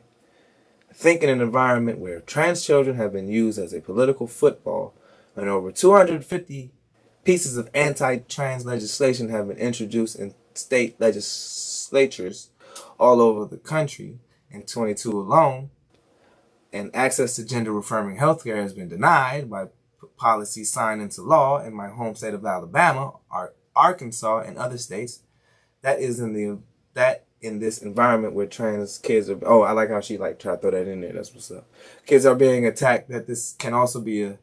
[0.89, 4.93] I think in an environment where trans children have been used as a political football
[5.36, 6.71] and over 250
[7.23, 12.49] pieces of anti-trans legislation have been introduced in state legislatures
[12.99, 15.69] all over the country in 22 alone,
[16.73, 19.67] and access to gender affirming healthcare has been denied by
[20.17, 25.21] policies signed into law in my home state of Alabama, Ar- Arkansas, and other states.
[25.82, 26.60] That is in the
[26.93, 29.39] that in this environment where trans kids are.
[29.45, 31.13] Oh, I like how she like try to throw that in there.
[31.13, 31.67] That's what's up.
[32.06, 33.10] Kids are being attacked.
[33.10, 34.39] That this can also be a,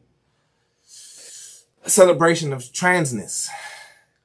[1.83, 3.49] a celebration of transness.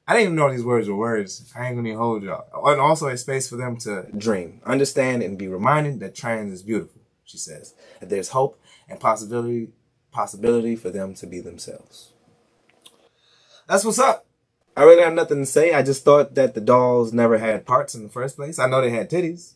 [0.07, 1.51] I didn't even know these words were words.
[1.55, 2.45] I ain't gonna hold y'all.
[2.67, 6.63] And also a space for them to dream, understand, and be reminded that trans is
[6.63, 7.00] beautiful.
[7.31, 9.69] She says that there's hope and possibility,
[10.11, 12.11] possibility for them to be themselves.
[13.69, 14.25] That's what's up.
[14.75, 15.73] I really have nothing to say.
[15.73, 18.59] I just thought that the dolls never had parts in the first place.
[18.59, 19.53] I know they had titties,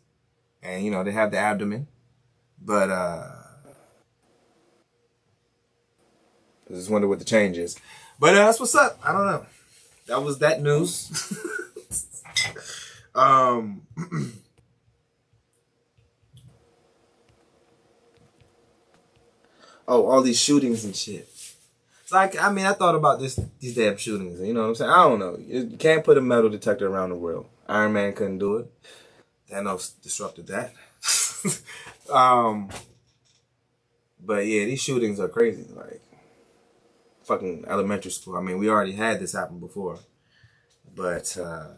[0.63, 1.87] and you know they have the abdomen,
[2.61, 3.31] but uh,
[6.69, 7.77] I just wonder what the change is.
[8.17, 8.97] But uh, that's what's up.
[9.03, 9.45] I don't know.
[10.07, 11.11] That was that news.
[13.15, 13.81] um.
[19.87, 21.27] oh, all these shootings and shit.
[22.01, 24.39] It's like I mean, I thought about this these damn shootings.
[24.39, 24.91] You know what I'm saying?
[24.91, 25.37] I don't know.
[25.39, 27.47] You can't put a metal detector around the world.
[27.67, 28.71] Iron Man couldn't do it.
[29.51, 30.73] Thanos disrupted that.
[32.13, 32.69] um,
[34.23, 35.65] but yeah, these shootings are crazy.
[35.73, 36.01] Like
[37.23, 38.35] fucking elementary school.
[38.35, 39.99] I mean, we already had this happen before,
[40.95, 41.69] but uh,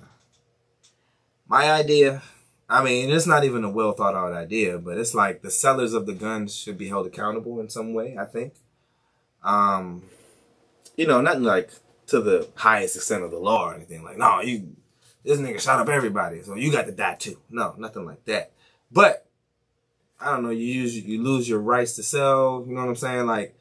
[1.48, 2.22] my idea.
[2.70, 5.94] I mean, it's not even a well thought out idea, but it's like the sellers
[5.94, 8.18] of the guns should be held accountable in some way.
[8.18, 8.54] I think.
[9.44, 10.04] Um,
[10.98, 11.72] you know, nothing like
[12.08, 14.04] to the highest extent of the law or anything.
[14.04, 14.76] Like, no, you,
[15.24, 17.38] this nigga shot up everybody, so you got to die too.
[17.50, 18.52] No, nothing like that.
[18.92, 19.26] But
[20.20, 20.50] I don't know.
[20.50, 22.66] You use you lose your rights to sell.
[22.68, 23.26] You know what I'm saying?
[23.28, 23.57] Like,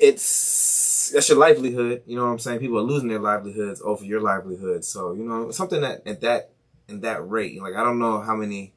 [0.00, 2.02] it's that's your livelihood.
[2.06, 2.60] You know what I'm saying?
[2.60, 4.84] People are losing their livelihoods over your livelihood.
[4.84, 6.50] So you know something that at that
[6.88, 7.60] in that rate.
[7.60, 8.74] Like I don't know how many.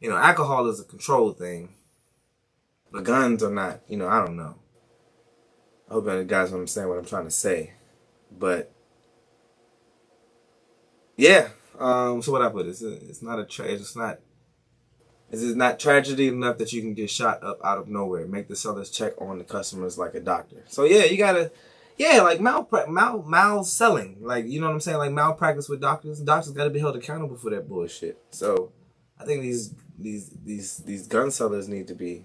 [0.00, 1.74] You know, alcohol is a control thing.
[2.92, 3.80] But guns are not.
[3.88, 4.54] You know, I don't know.
[5.90, 7.72] I hope you guys understand what I'm trying to say.
[8.30, 8.72] But
[11.16, 11.48] yeah.
[11.78, 12.22] Um.
[12.22, 14.20] So what I put is it's not a tra- it's not.
[15.30, 18.26] It's just not tragedy enough that you can get shot up out of nowhere.
[18.26, 20.64] Make the sellers check on the customers like a doctor.
[20.68, 21.52] So yeah, you gotta,
[21.98, 25.80] yeah, like mal mal mal selling, like you know what I'm saying, like malpractice with
[25.80, 26.20] doctors.
[26.20, 28.18] Doctors gotta be held accountable for that bullshit.
[28.30, 28.72] So
[29.20, 32.24] I think these these these these gun sellers need to be,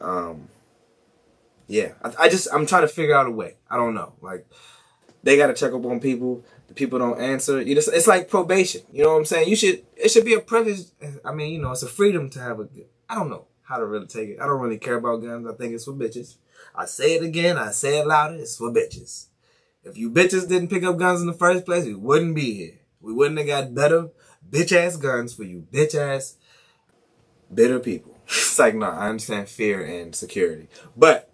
[0.00, 0.48] um,
[1.68, 1.92] yeah.
[2.02, 3.58] I, I just I'm trying to figure out a way.
[3.70, 4.44] I don't know, like
[5.22, 6.44] they gotta check up on people.
[6.72, 7.60] The people don't answer.
[7.60, 8.80] You just, it's like probation.
[8.90, 9.46] You know what I'm saying?
[9.46, 9.84] You should.
[9.94, 10.86] It should be a privilege.
[11.22, 12.68] I mean, you know, it's a freedom to have a.
[13.10, 14.38] I don't know how to really take it.
[14.40, 15.46] I don't really care about guns.
[15.46, 16.36] I think it's for bitches.
[16.74, 17.58] I say it again.
[17.58, 18.36] I say it louder.
[18.36, 19.26] It's for bitches.
[19.84, 22.80] If you bitches didn't pick up guns in the first place, we wouldn't be here.
[23.02, 24.08] We wouldn't have got better
[24.48, 26.36] bitch ass guns for you bitch ass
[27.52, 28.16] bitter people.
[28.28, 31.30] It's like, no, I understand fear and security, but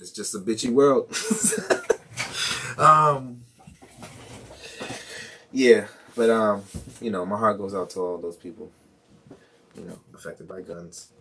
[0.00, 1.08] it's just a bitchy world.
[2.78, 3.42] um,
[5.52, 6.64] yeah, but um,
[7.00, 8.70] you know, my heart goes out to all those people,
[9.74, 11.12] you know, affected by guns,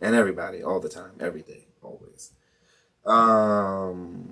[0.00, 2.32] and everybody, all the time, every day, always.
[3.06, 4.28] Um,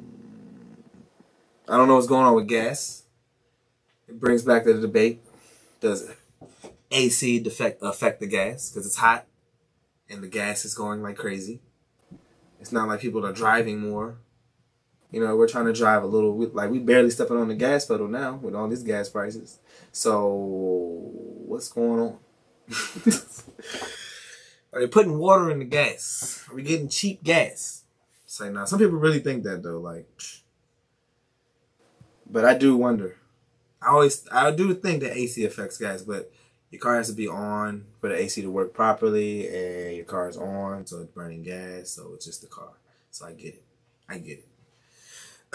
[1.69, 3.05] I don't know what's going on with gas.
[4.09, 5.23] It brings back the debate:
[5.81, 6.11] Does
[6.91, 9.27] AC defect affect the gas because it's hot
[10.09, 11.61] and the gas is going like crazy?
[12.61, 14.19] It's not like people are driving more.
[15.17, 16.35] You know, we're trying to drive a little.
[16.35, 19.59] we- Like we barely stepping on the gas pedal now with all these gas prices.
[19.91, 20.29] So
[21.47, 22.19] what's going on?
[24.73, 26.45] are they putting water in the gas?
[26.51, 27.85] Are we getting cheap gas?
[28.27, 28.67] Say now.
[28.67, 29.79] Some people really think that though.
[29.79, 30.07] Like,
[32.31, 33.17] but I do wonder.
[33.83, 36.31] I always, I do think that AC affects gas, but
[36.71, 40.29] your car has to be on for the AC to work properly, and your car
[40.29, 42.73] is on, so it's burning gas, so it's just the car.
[43.11, 43.65] So I get it.
[44.09, 44.49] I get it.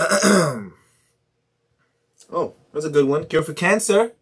[2.31, 3.25] oh, that's a good one.
[3.25, 4.13] Cure for cancer.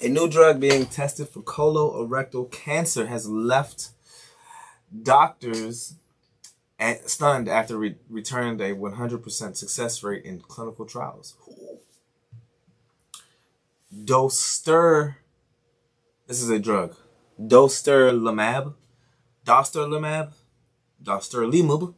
[0.00, 3.90] A new drug being tested for colorectal cancer has left
[5.02, 5.96] doctors
[6.78, 11.34] at, stunned after re- returned a 100% success rate in clinical trials.
[13.94, 15.16] Dostur,
[16.26, 16.96] this is a drug.
[17.40, 18.74] Dostarlimab,
[19.46, 20.32] Dostarlimab,
[21.02, 21.94] Dostarlimab.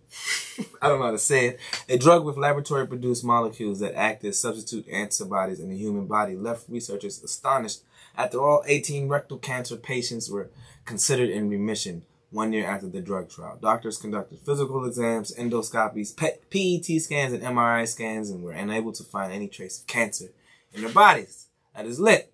[0.82, 1.60] I don't know how to say it.
[1.88, 6.36] A drug with laboratory produced molecules that act as substitute antibodies in the human body
[6.36, 7.80] left researchers astonished
[8.16, 10.50] after all 18 rectal cancer patients were
[10.84, 13.58] considered in remission one year after the drug trial.
[13.60, 19.32] Doctors conducted physical exams, endoscopies, PET scans, and MRI scans and were unable to find
[19.32, 20.32] any trace of cancer
[20.74, 21.46] in their bodies.
[21.74, 22.30] That is lit.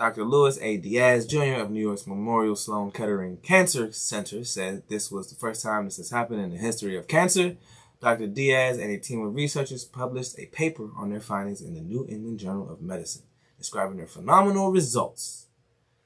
[0.00, 0.24] Dr.
[0.24, 0.78] Louis A.
[0.78, 1.60] Diaz Jr.
[1.60, 5.98] of New York's Memorial Sloan Kettering Cancer Center said this was the first time this
[5.98, 7.58] has happened in the history of cancer.
[8.00, 8.26] Dr.
[8.26, 12.06] Diaz and a team of researchers published a paper on their findings in the New
[12.08, 13.24] England Journal of Medicine,
[13.58, 15.48] describing their phenomenal results.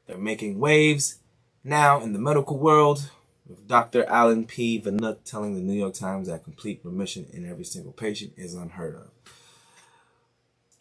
[0.08, 1.20] They're making waves
[1.62, 3.10] now in the medical world,
[3.46, 4.04] with Dr.
[4.06, 4.80] Alan P.
[4.80, 8.96] Venook telling the New York Times that complete remission in every single patient is unheard
[8.96, 9.13] of.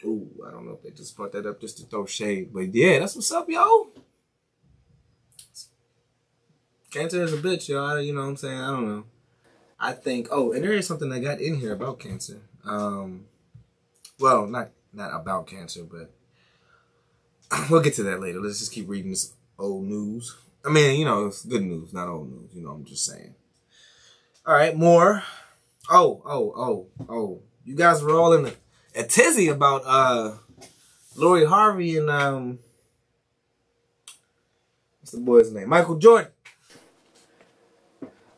[0.04, 2.74] Ooh, I don't know if they just brought that up just to throw shade, but
[2.74, 3.88] yeah, that's what's up, yo.
[6.90, 7.70] Cancer is a bitch.
[7.74, 8.60] I, you know what I'm saying?
[8.60, 9.04] I don't know.
[9.80, 10.28] I think.
[10.30, 12.40] Oh, and there is something I got in here about cancer.
[12.64, 13.26] Um,
[14.20, 16.12] well, not not about cancer, but
[17.70, 18.40] we'll get to that later.
[18.40, 20.36] Let's just keep reading this old news.
[20.64, 22.50] I mean, you know, it's good news, not old news.
[22.54, 23.34] You know, I'm just saying.
[24.46, 25.22] All right, more.
[25.90, 27.42] Oh, oh, oh, oh.
[27.64, 28.52] You guys were all in a,
[28.94, 30.36] a tizzy about uh
[31.16, 32.58] Lori Harvey and um
[35.00, 35.68] what's the boy's name?
[35.68, 36.30] Michael Jordan.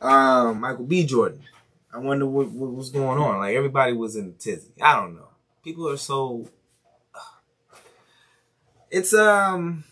[0.00, 1.04] Um, Michael B.
[1.04, 1.42] Jordan.
[1.92, 3.38] I wonder what, what was going on.
[3.38, 4.72] Like everybody was in tizzy.
[4.80, 5.28] I don't know.
[5.64, 6.48] People are so
[8.90, 9.84] it's um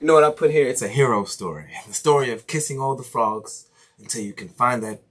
[0.00, 0.68] you know what I put here?
[0.68, 1.66] It's a hero story.
[1.86, 3.66] The story of kissing all the frogs
[3.98, 5.02] until you can find that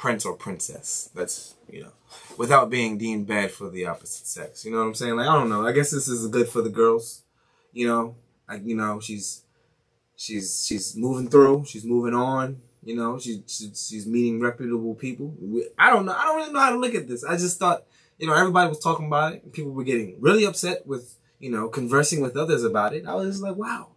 [0.00, 1.10] prince or princess.
[1.14, 1.92] That's, you know,
[2.38, 4.64] without being deemed bad for the opposite sex.
[4.64, 5.14] You know what I'm saying?
[5.14, 5.66] Like, I don't know.
[5.66, 7.22] I guess this is good for the girls.
[7.74, 8.16] You know,
[8.48, 9.42] like, you know, she's,
[10.16, 11.66] she's, she's moving through.
[11.66, 12.62] She's moving on.
[12.82, 15.34] You know, she, she she's meeting reputable people.
[15.78, 16.14] I don't know.
[16.16, 17.22] I don't really know how to look at this.
[17.22, 17.84] I just thought,
[18.18, 19.52] you know, everybody was talking about it.
[19.52, 23.06] People were getting really upset with, you know, conversing with others about it.
[23.06, 23.88] I was like, wow,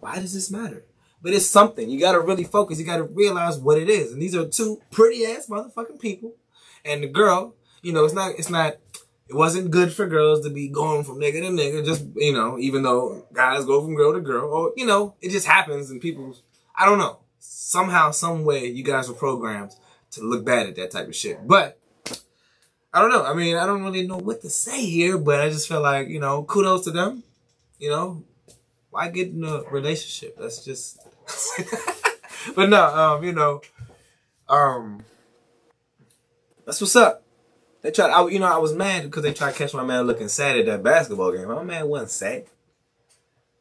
[0.00, 0.86] why does this matter?
[1.24, 1.88] But it's something.
[1.88, 2.78] You gotta really focus.
[2.78, 4.12] You gotta realize what it is.
[4.12, 6.34] And these are two pretty ass motherfucking people.
[6.84, 8.74] And the girl, you know, it's not, it's not,
[9.26, 12.58] it wasn't good for girls to be going from nigga to nigga, just, you know,
[12.58, 15.98] even though guys go from girl to girl, or, you know, it just happens and
[15.98, 16.36] people,
[16.76, 17.20] I don't know.
[17.38, 19.72] Somehow, some way, you guys were programmed
[20.10, 21.48] to look bad at that type of shit.
[21.48, 21.80] But,
[22.92, 23.24] I don't know.
[23.24, 26.08] I mean, I don't really know what to say here, but I just feel like,
[26.08, 27.22] you know, kudos to them.
[27.78, 28.24] You know,
[28.90, 30.36] why get in a relationship?
[30.38, 31.00] That's just.
[32.56, 33.60] but no, um, you know,
[34.48, 35.04] um,
[36.66, 37.22] that's what's up.
[37.82, 38.10] They tried.
[38.10, 40.58] I, you know, I was mad because they tried to catch my man looking sad
[40.58, 41.48] at that basketball game.
[41.48, 42.44] My man wasn't sad.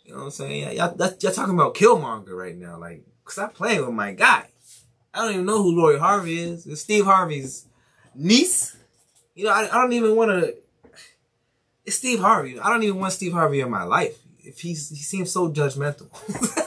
[0.05, 0.77] You know what I'm saying?
[0.77, 2.77] Y'all, y'all talking about Killmonger right now.
[2.77, 4.47] Like, cause I playing with my guy.
[5.13, 6.65] I don't even know who Lori Harvey is.
[6.65, 7.67] It's Steve Harvey's
[8.15, 8.75] niece.
[9.35, 10.55] You know, I, I don't even want to.
[11.85, 12.59] It's Steve Harvey.
[12.59, 14.17] I don't even want Steve Harvey in my life.
[14.39, 16.07] If he's he seems so judgmental.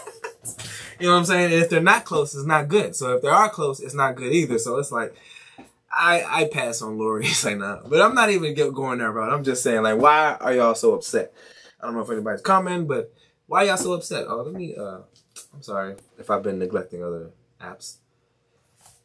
[0.98, 1.52] you know what I'm saying?
[1.52, 2.96] And if they're not close, it's not good.
[2.96, 4.58] So if they are close, it's not good either.
[4.58, 5.14] So it's like
[5.90, 7.26] I I pass on Lori.
[7.26, 7.80] It's like nah.
[7.86, 9.32] But I'm not even going there it.
[9.32, 11.32] I'm just saying like why are y'all so upset?
[11.80, 13.12] I don't know if anybody's commenting, but
[13.46, 14.26] why y'all so upset?
[14.28, 14.74] Oh, let me.
[14.76, 15.00] uh
[15.54, 17.30] I'm sorry if I've been neglecting other
[17.60, 17.96] apps.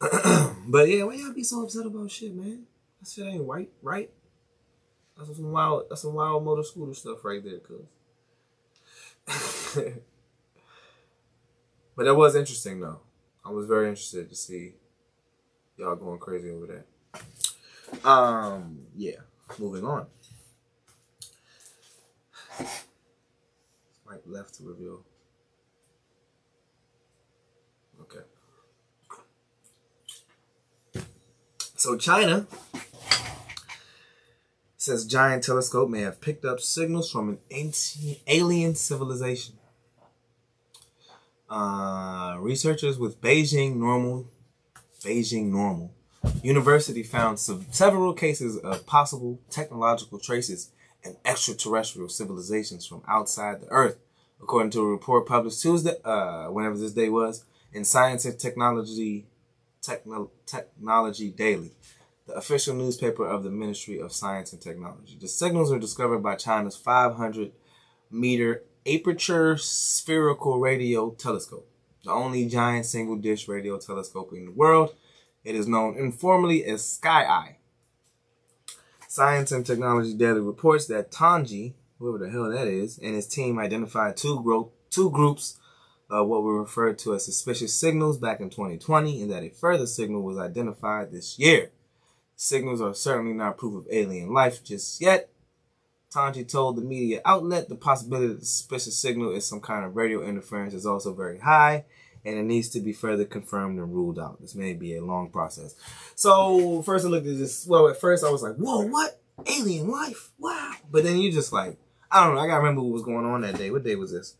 [0.66, 2.64] but yeah, why y'all be so upset about shit, man?
[3.00, 4.10] That shit ain't white, right?
[5.16, 5.84] That's some wild.
[5.88, 7.86] That's some wild motor scooter stuff right there, cuz.
[11.96, 13.00] but that was interesting though.
[13.44, 14.74] I was very interested to see
[15.76, 18.08] y'all going crazy over that.
[18.08, 19.16] Um, yeah.
[19.58, 20.06] Moving on.
[24.02, 25.02] Swipe left to reveal.
[28.00, 28.24] Okay.
[31.76, 32.46] So China
[34.76, 39.54] says giant telescope may have picked up signals from an ancient alien civilization.
[41.52, 44.26] Uh, researchers with Beijing Normal,
[45.04, 45.92] Beijing Normal
[46.42, 50.70] University found several cases of possible technological traces
[51.04, 53.98] and extraterrestrial civilizations from outside the Earth,
[54.40, 57.44] according to a report published Tuesday, uh, whenever this day was,
[57.74, 59.26] in Science and Technology,
[59.82, 61.72] Techno- Technology Daily,
[62.26, 65.18] the official newspaper of the Ministry of Science and Technology.
[65.20, 67.52] The signals are discovered by China's 500
[68.10, 71.68] meter aperture spherical radio telescope,
[72.04, 74.94] the only giant single dish radio telescope in the world.
[75.44, 77.56] It is known informally as Sky Eye.
[79.08, 83.58] Science and Technology Daily reports that Tanji, whoever the hell that is, and his team
[83.58, 85.58] identified two, gro- two groups
[86.08, 89.86] of what were referred to as suspicious signals back in 2020, and that a further
[89.86, 91.70] signal was identified this year.
[92.36, 95.30] Signals are certainly not proof of alien life just yet.
[96.12, 99.96] Tanji told the media outlet the possibility that the suspicious signal is some kind of
[99.96, 101.84] radio interference is also very high,
[102.24, 104.40] and it needs to be further confirmed and ruled out.
[104.40, 105.74] This may be a long process.
[106.14, 107.66] So first I looked at this.
[107.66, 110.30] Well, at first I was like, "Whoa, what alien life?
[110.38, 111.78] Wow!" But then you just like,
[112.10, 112.40] I don't know.
[112.42, 113.70] I gotta remember what was going on that day.
[113.70, 114.36] What day was this?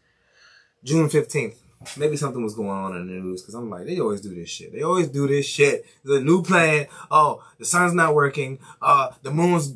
[0.85, 1.59] June fifteenth.
[1.97, 4.49] Maybe something was going on in the news because I'm like, they always do this
[4.49, 4.73] shit.
[4.73, 5.85] They always do this shit.
[6.05, 6.87] A new plan.
[7.11, 8.61] Oh, the sun's not working.
[8.81, 9.75] Uh, the moon's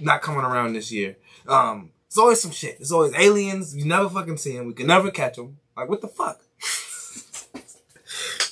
[0.00, 1.16] not coming around this year.
[1.46, 2.78] Um, it's always some shit.
[2.80, 3.76] It's always aliens.
[3.76, 4.66] You never fucking see them.
[4.66, 5.58] We can never catch them.
[5.76, 6.40] Like, what the fuck?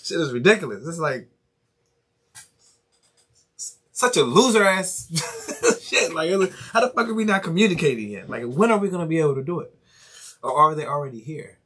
[0.02, 0.86] shit is ridiculous.
[0.86, 1.28] It's like
[3.92, 5.08] such a loser ass
[5.82, 6.14] shit.
[6.14, 6.30] Like,
[6.72, 8.28] how the fuck are we not communicating yet?
[8.28, 9.74] Like, when are we gonna be able to do it?
[10.42, 11.58] Or are they already here?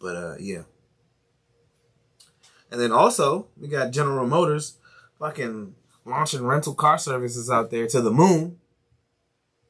[0.00, 0.62] But uh, yeah.
[2.70, 4.78] And then also we got General Motors,
[5.18, 5.74] fucking
[6.04, 8.58] launching rental car services out there to the moon.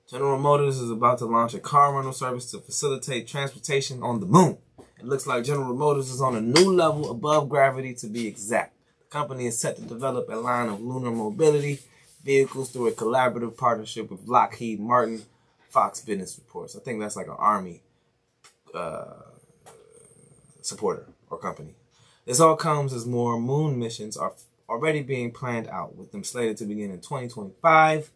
[0.09, 4.27] General Motors is about to launch a car rental service to facilitate transportation on the
[4.27, 4.59] moon.
[4.99, 8.75] It looks like General Motors is on a new level above gravity to be exact.
[8.99, 11.81] The company is set to develop a line of lunar mobility
[12.23, 15.23] vehicles through a collaborative partnership with Lockheed Martin,
[15.71, 16.77] Fox Business Reports.
[16.77, 17.83] I think that's like an army
[18.75, 19.15] uh,
[20.61, 21.75] supporter or company.
[22.25, 24.35] This all comes as more moon missions are
[24.73, 28.11] already being planned out, with them slated to begin in 2025.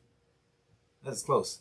[1.04, 1.61] That's close.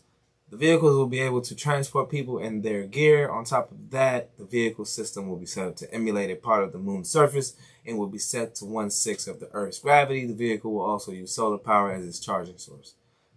[0.50, 3.30] The vehicles will be able to transport people and their gear.
[3.30, 6.64] On top of that, the vehicle system will be set up to emulate a part
[6.64, 10.26] of the moon's surface and will be set to one sixth of the Earth's gravity.
[10.26, 12.94] The vehicle will also use solar power as its charging source.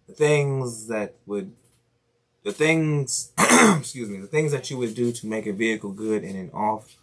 [0.07, 1.53] The things that would,
[2.45, 6.23] the things, excuse me, the things that you would do to make a vehicle good
[6.23, 6.99] in an off,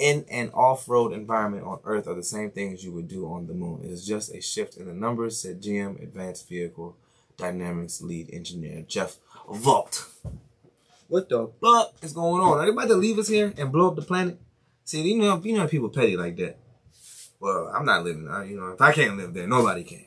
[0.00, 3.52] in an off-road environment on Earth are the same things you would do on the
[3.52, 3.82] moon.
[3.84, 6.96] It is just a shift in the numbers, said GM Advanced Vehicle
[7.36, 9.18] Dynamics lead engineer Jeff
[9.50, 10.08] Vault.
[11.08, 12.58] What the fuck is going on?
[12.58, 14.40] Are they about to leave us here and blow up the planet?
[14.84, 16.56] See, you know, you know people petty like that.
[17.38, 18.28] Well, I'm not living.
[18.28, 20.06] Uh, you know, if I can't live there, nobody can.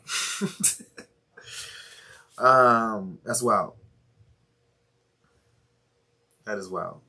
[2.46, 3.74] um, that's wild.
[6.46, 7.02] That is wild.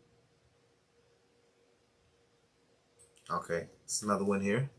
[3.31, 4.71] Okay, it's another one here.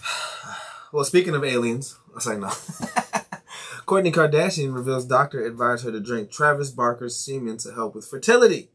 [0.92, 2.46] Well, speaking of aliens, I say no.
[3.86, 8.70] Kourtney Kardashian reveals doctor advised her to drink Travis Barker's semen to help with fertility.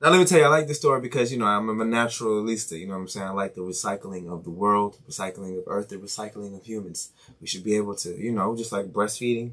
[0.00, 2.78] Now, let me tell you, I like this story because, you know, I'm a naturalista.
[2.78, 3.26] You know what I'm saying?
[3.26, 7.10] I like the recycling of the world, recycling of Earth, the recycling of humans.
[7.40, 9.52] We should be able to, you know, just like breastfeeding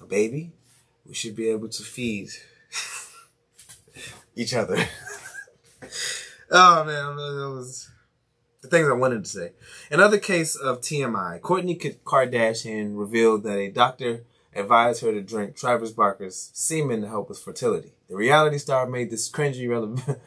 [0.00, 0.52] a baby,
[1.06, 2.30] we should be able to feed
[4.36, 4.78] each other.
[6.54, 7.90] oh, man, that was
[8.62, 9.52] the things I wanted to say.
[9.90, 11.40] Another case of TMI.
[11.40, 14.24] Kourtney Kardashian revealed that a doctor
[14.54, 17.92] advised her to drink Travis Barker's semen to help with fertility.
[18.08, 19.68] The reality star made this cringy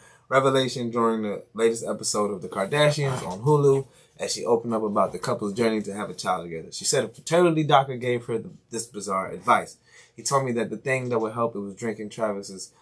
[0.30, 3.88] revelation during the latest episode of The Kardashians on Hulu
[4.20, 6.72] as she opened up about the couple's journey to have a child together.
[6.72, 9.78] She said a fertility doctor gave her the, this bizarre advice.
[10.16, 12.74] He told me that the thing that would help it was drinking Travis's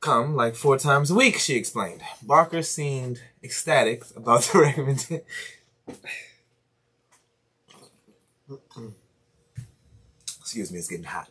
[0.00, 2.02] come like four times a week, she explained.
[2.22, 5.22] Barker seemed ecstatic about the recommendation.
[10.40, 11.28] Excuse me, it's getting hot.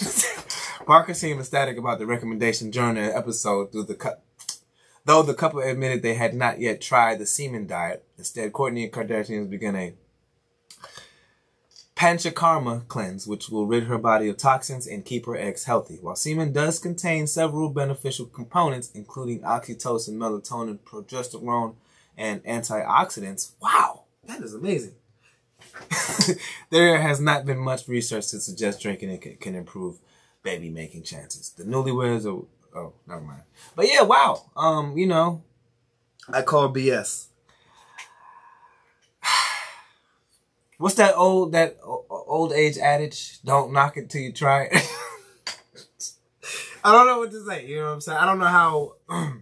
[0.86, 4.22] Barker seemed ecstatic about the recommendation during the episode through the cut.
[5.04, 8.92] Though the couple admitted they had not yet tried the semen diet, instead Kourtney and
[8.92, 9.94] Kardashians began a
[12.00, 15.98] Panchakarma cleanse, which will rid her body of toxins and keep her eggs healthy.
[16.00, 21.74] While semen does contain several beneficial components, including oxytocin, melatonin, progesterone,
[22.16, 23.50] and antioxidants.
[23.60, 24.94] Wow, that is amazing.
[26.70, 29.98] there has not been much research to suggest drinking it can, improve
[30.42, 31.50] baby making chances.
[31.50, 32.46] The newlyweds are
[32.78, 33.42] oh, never mind.
[33.76, 34.46] But yeah, wow.
[34.56, 35.42] Um, you know,
[36.32, 37.26] I call BS.
[40.80, 43.42] What's that old that old age adage?
[43.42, 44.72] Don't knock it till you try it.
[46.82, 47.66] I don't know what to say.
[47.66, 48.16] You know what I'm saying?
[48.18, 48.94] I don't know how.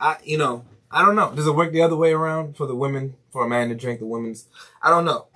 [0.00, 1.30] I you know I don't know.
[1.34, 4.00] Does it work the other way around for the women for a man to drink
[4.00, 4.46] the women's?
[4.80, 5.26] I don't know.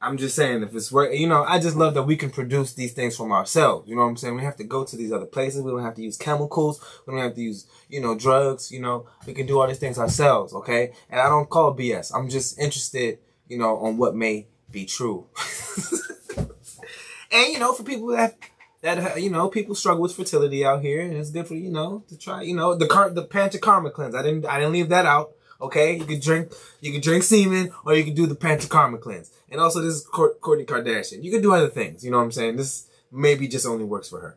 [0.00, 2.74] I'm just saying if it's work, you know, I just love that we can produce
[2.74, 3.88] these things from ourselves.
[3.88, 4.36] You know what I'm saying?
[4.36, 5.62] We have to go to these other places.
[5.62, 6.84] We don't have to use chemicals.
[7.06, 8.70] We don't have to use, you know, drugs.
[8.70, 10.52] You know, we can do all these things ourselves.
[10.52, 10.92] Okay.
[11.08, 12.12] And I don't call BS.
[12.14, 13.18] I'm just interested,
[13.48, 15.26] you know, on what may be true.
[17.32, 18.36] and you know, for people that
[18.82, 22.04] that you know, people struggle with fertility out here, and it's good for you know
[22.08, 22.42] to try.
[22.42, 24.14] You know, the car the Panther Karma cleanse.
[24.14, 25.32] I didn't I didn't leave that out.
[25.60, 29.30] Okay, you can drink you can drink semen, or you can do the panchakarma cleanse.
[29.50, 31.22] And also, this is Court- Kourtney Kardashian.
[31.22, 32.04] You can do other things.
[32.04, 32.56] You know what I'm saying?
[32.56, 34.36] This maybe just only works for her.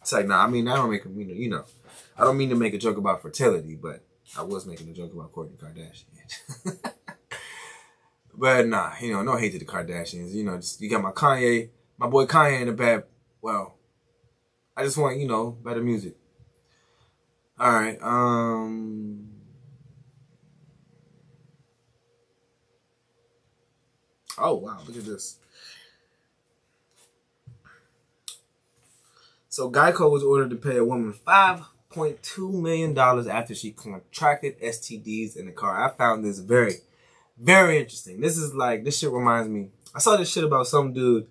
[0.00, 0.44] It's like, nah.
[0.44, 1.64] I mean, I don't make a you know, you know,
[2.16, 4.04] I don't mean to make a joke about fertility, but
[4.36, 6.78] I was making a joke about Kourtney Kardashian.
[8.34, 10.32] but nah, you know, no hate to the Kardashians.
[10.32, 13.04] You know, just you got my Kanye, my boy Kanye in the bad.
[13.40, 13.76] Well,
[14.76, 16.16] I just want you know better music.
[17.58, 17.98] All right.
[18.02, 19.31] Um.
[24.38, 24.78] Oh wow!
[24.86, 25.38] Look at this.
[29.48, 33.70] So Geico was ordered to pay a woman five point two million dollars after she
[33.70, 35.84] contracted STDs in the car.
[35.84, 36.76] I found this very,
[37.38, 38.20] very interesting.
[38.20, 39.68] This is like this shit reminds me.
[39.94, 41.26] I saw this shit about some dude.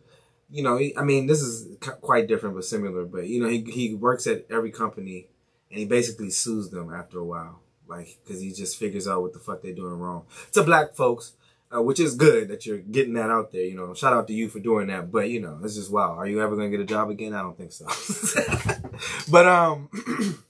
[0.52, 3.06] You know, he, I mean, this is quite different but similar.
[3.06, 5.28] But you know, he he works at every company,
[5.70, 9.34] and he basically sues them after a while, like because he just figures out what
[9.34, 10.26] the fuck they're doing wrong.
[10.52, 11.34] To black folks,
[11.74, 13.64] uh, which is good that you're getting that out there.
[13.64, 15.12] You know, shout out to you for doing that.
[15.12, 16.16] But you know, it's just wow.
[16.16, 17.34] Are you ever gonna get a job again?
[17.34, 17.86] I don't think so.
[19.32, 19.90] but um,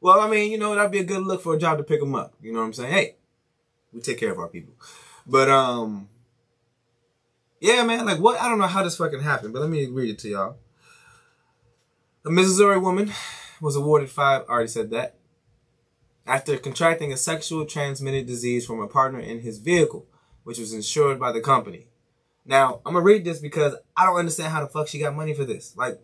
[0.00, 2.00] well, I mean, you know, that'd be a good look for a job to pick
[2.00, 2.34] them up.
[2.40, 2.92] You know what I'm saying?
[2.92, 3.16] Hey,
[3.92, 4.74] we take care of our people.
[5.26, 6.08] But um,
[7.60, 8.04] yeah, man.
[8.04, 8.40] Like what?
[8.40, 10.56] I don't know how this fucking happened, but let me read it to y'all.
[12.26, 13.12] A Missouri woman
[13.60, 14.42] was awarded five.
[14.48, 15.16] I already said that
[16.26, 20.06] after contracting a sexual transmitted disease from a partner in his vehicle,
[20.42, 21.88] which was insured by the company.
[22.44, 25.34] Now, I'm gonna read this because I don't understand how the fuck she got money
[25.34, 25.74] for this.
[25.76, 26.00] Like,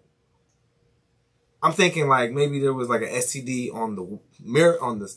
[1.62, 5.14] I'm thinking like maybe there was like a STD on the mirror on the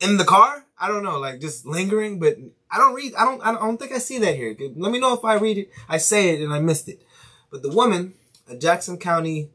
[0.00, 0.66] in the car.
[0.78, 2.36] I don't know, like just lingering, but
[2.70, 3.14] I don't read.
[3.14, 3.40] I don't.
[3.42, 4.54] I don't think I see that here.
[4.76, 5.70] Let me know if I read it.
[5.88, 7.02] I say it and I missed it.
[7.50, 8.14] But the woman,
[8.48, 9.50] a Jackson County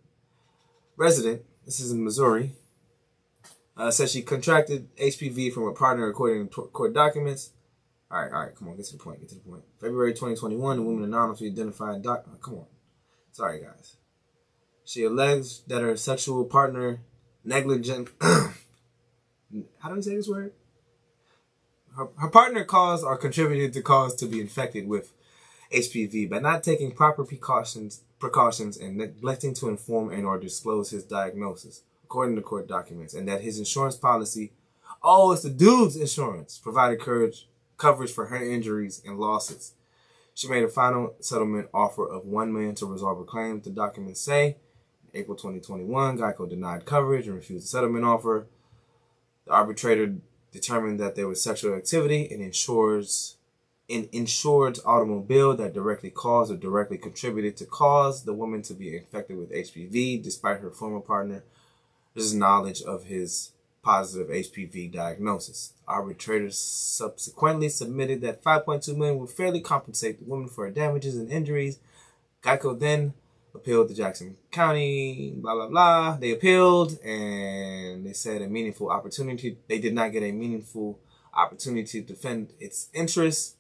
[0.96, 2.56] resident, this is in Missouri,
[3.80, 7.52] uh, says she contracted HPV from a partner according to court documents.
[8.12, 9.64] All right, all right, come on, get to the point, get to the point.
[9.80, 12.26] February 2021, the woman anonymously identified doc.
[12.28, 12.66] oh, come on,
[13.32, 13.96] sorry guys.
[14.84, 17.00] She alleged that her sexual partner
[17.46, 18.10] negligent.
[18.22, 20.54] How do you say this word?
[21.96, 25.14] Her, her partner caused or contributed to cause to be infected with
[25.72, 31.04] HPV by not taking proper precautions, precautions and neglecting to inform and or disclose his
[31.04, 34.52] diagnosis according to court documents, and that his insurance policy,
[35.04, 37.48] oh, it's the dude's insurance, provided courage,
[37.78, 39.74] coverage for her injuries and losses.
[40.34, 43.62] She made a final settlement offer of one million to resolve her claim.
[43.62, 44.58] The documents say,
[45.14, 48.48] in April 2021, Geico denied coverage and refused the settlement offer.
[49.46, 50.16] The arbitrator
[50.52, 53.36] determined that there was sexual activity in insures
[53.88, 58.96] in insured's automobile that directly caused or directly contributed to cause the woman to be
[58.96, 61.44] infected with HPV, despite her former partner
[62.14, 65.74] his knowledge of his positive HPV diagnosis.
[65.88, 71.32] Arbitrators subsequently submitted that 5.2 million would fairly compensate the woman for her damages and
[71.32, 71.80] injuries.
[72.44, 73.14] Geico then
[73.56, 76.18] appealed to Jackson County, blah blah blah.
[76.18, 79.58] They appealed and they said a meaningful opportunity.
[79.68, 81.00] They did not get a meaningful
[81.34, 83.56] opportunity to defend its interests.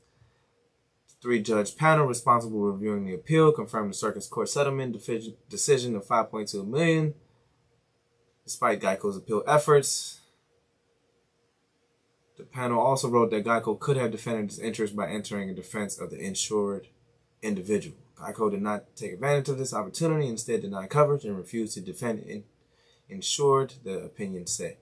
[1.21, 4.93] Three judge panel responsible reviewing the appeal confirmed the circus court settlement
[5.49, 7.13] decision of 5.2 million.
[8.49, 10.21] Despite Geico's appeal efforts,
[12.35, 15.99] the panel also wrote that Geico could have defended its interest by entering a defense
[15.99, 16.87] of the insured
[17.43, 17.95] individual.
[18.17, 22.23] Geico did not take advantage of this opportunity, instead denied coverage and refused to defend
[22.23, 22.43] in,
[23.07, 24.77] insured, the opinion said.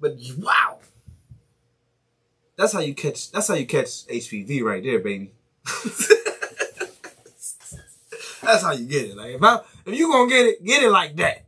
[0.00, 0.78] But wow!
[2.56, 3.30] that's how you catch.
[3.30, 5.32] That's how you catch HPV right there, baby.
[8.40, 9.16] that's how you get it.
[9.18, 11.45] Like if I, if you gonna get it, get it like that.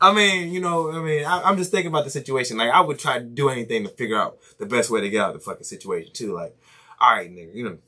[0.00, 2.56] I mean, you know, I mean, I, I'm just thinking about the situation.
[2.56, 5.22] Like I would try to do anything to figure out the best way to get
[5.22, 6.32] out of the fucking situation too.
[6.34, 6.56] Like,
[7.00, 7.78] all right, nigga, you know,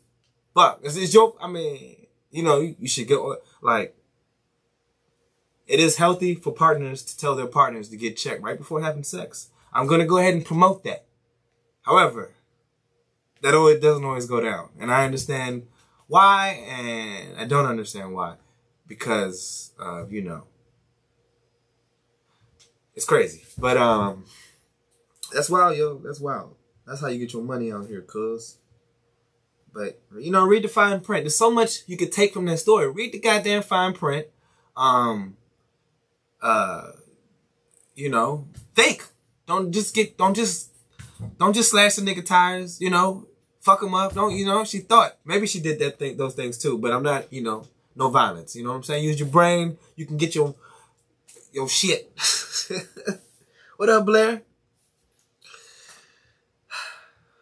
[0.54, 1.34] fuck, it's, it's your.
[1.40, 3.20] I mean, you know, you, you should get
[3.60, 3.96] like.
[5.66, 9.02] It is healthy for partners to tell their partners to get checked right before having
[9.02, 9.50] sex.
[9.72, 11.06] I'm gonna go ahead and promote that.
[11.82, 12.30] However,
[13.42, 15.66] that always doesn't always go down, and I understand
[16.06, 18.36] why, and I don't understand why,
[18.86, 20.44] because uh, you know,
[22.96, 23.44] it's crazy.
[23.58, 24.24] But um,
[25.32, 25.98] that's wild, yo.
[25.98, 26.56] That's wild.
[26.86, 28.56] That's how you get your money out here, cuz.
[29.72, 31.24] But you know, read the fine print.
[31.24, 32.90] There's so much you could take from that story.
[32.90, 34.26] Read the goddamn fine print.
[34.76, 35.36] Um,
[36.40, 36.92] uh,
[37.94, 39.04] you know, think.
[39.46, 40.16] Don't just get.
[40.16, 40.72] Don't just.
[41.38, 42.80] Don't just slash the nigga tires.
[42.80, 43.26] You know,
[43.60, 44.14] fuck him up.
[44.14, 44.34] Don't.
[44.34, 46.78] You know, she thought maybe she did that thing, those things too.
[46.78, 47.30] But I'm not.
[47.30, 48.56] You know, no violence.
[48.56, 49.04] You know what I'm saying?
[49.04, 49.76] Use your brain.
[49.96, 50.54] You can get your
[51.56, 52.12] your shit.
[53.78, 54.42] what up, Blair?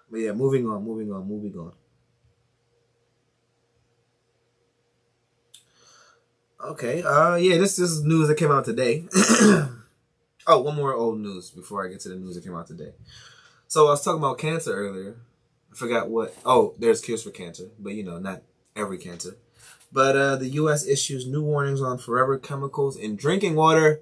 [0.08, 1.72] But yeah, moving on, moving on, moving on.
[6.64, 9.04] Okay, uh, yeah, this, this is news that came out today.
[9.14, 9.72] oh,
[10.46, 12.92] one more old news before I get to the news that came out today.
[13.66, 15.16] So I was talking about cancer earlier.
[15.72, 16.34] I forgot what.
[16.46, 18.42] Oh, there's cures for cancer, but you know, not
[18.76, 19.36] every cancer.
[19.94, 20.84] But uh, the U.S.
[20.84, 24.00] issues new warnings on forever chemicals in drinking water.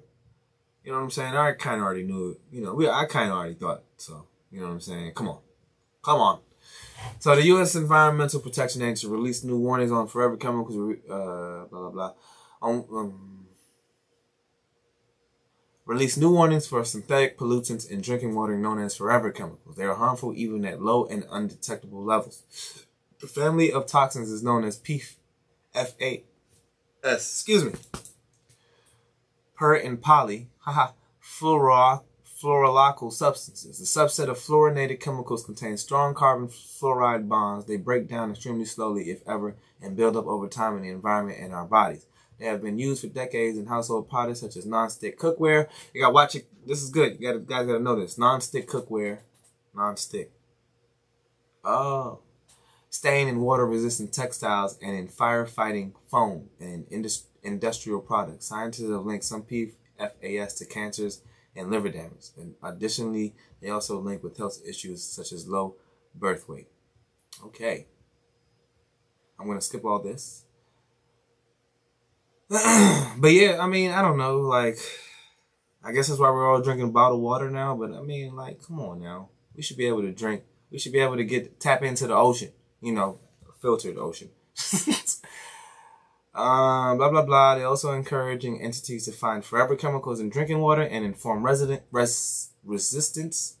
[0.83, 1.35] You know what I'm saying?
[1.35, 2.41] I kind of already knew it.
[2.51, 4.25] You know, we I kind of already thought so.
[4.51, 5.13] You know what I'm saying?
[5.13, 5.37] Come on,
[6.03, 6.39] come on.
[7.19, 7.75] So the U.S.
[7.75, 10.97] Environmental Protection Agency released new warnings on forever chemicals.
[11.07, 12.13] Uh, blah blah blah.
[12.63, 13.45] On, um,
[16.17, 19.75] new warnings for synthetic pollutants in drinking water known as forever chemicals.
[19.75, 22.41] They are harmful even at low and undetectable levels.
[23.21, 25.17] The family of toxins is known as PFAS.
[25.75, 27.73] Excuse me.
[29.55, 32.03] Per and poly, haha, fluoro,
[32.43, 33.79] fluoroalkyl substances.
[33.79, 37.65] The subset of fluorinated chemicals contain strong carbon fluoride bonds.
[37.65, 41.39] They break down extremely slowly, if ever, and build up over time in the environment
[41.39, 42.05] and our bodies.
[42.39, 45.69] They have been used for decades in household products such as non-stick cookware.
[45.93, 46.47] You gotta watch it.
[46.65, 47.17] This is good.
[47.19, 48.17] You gotta, guys gotta know this.
[48.17, 49.19] Non-stick cookware.
[49.73, 50.31] Non-stick.
[51.63, 52.19] Oh.
[52.93, 58.45] Stain and water resistant textiles and in firefighting foam and indus- industrial products.
[58.45, 61.23] Scientists have linked some PFAS to cancers
[61.55, 62.27] and liver damage.
[62.37, 63.33] And additionally,
[63.63, 65.75] they also link with health issues such as low
[66.13, 66.67] birth weight.
[67.43, 67.87] Okay.
[69.39, 70.45] I'm gonna skip all this.
[72.47, 74.37] but yeah, I mean, I don't know.
[74.41, 74.77] Like,
[75.83, 77.75] I guess that's why we're all drinking bottled water now.
[77.75, 79.29] But I mean, like, come on now.
[79.55, 80.43] We should be able to drink.
[80.69, 82.51] We should be able to get tap into the ocean.
[82.83, 83.19] You know,
[83.61, 84.29] filtered ocean.
[86.35, 87.55] um, blah blah blah.
[87.55, 92.51] They're also encouraging entities to find forever chemicals in drinking water and inform resident res,
[92.63, 93.55] resistance.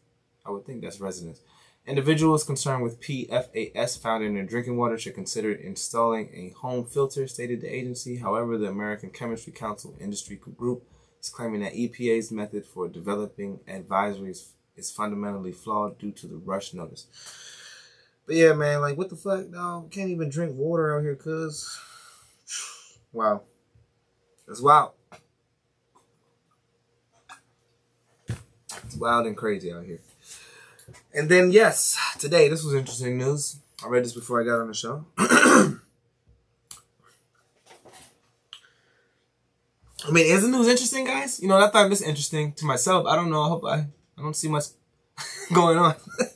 [0.45, 1.39] I would think that's residents.
[1.85, 7.27] Individuals concerned with PFAS found in their drinking water should consider installing a home filter,
[7.27, 8.17] stated the agency.
[8.17, 10.83] However, the American Chemistry Council industry group
[11.21, 16.73] is claiming that EPA's method for developing advisories is fundamentally flawed due to the rush
[16.73, 17.07] notice.
[18.25, 19.91] But yeah, man, like what the fuck, dog?
[19.91, 21.79] Can't even drink water out here, cuz.
[23.11, 23.43] Wow.
[24.47, 24.93] That's wild.
[28.85, 29.99] It's wild and crazy out here.
[31.13, 33.57] And then, yes, today, this was interesting news.
[33.83, 35.05] I read this before I got on the show.
[35.17, 35.71] I
[40.11, 41.39] mean, is the news interesting, guys?
[41.39, 43.05] You know, I thought this interesting to myself.
[43.07, 43.43] I don't know.
[43.43, 43.75] I hope I,
[44.17, 44.65] I don't see much
[45.53, 45.95] going on.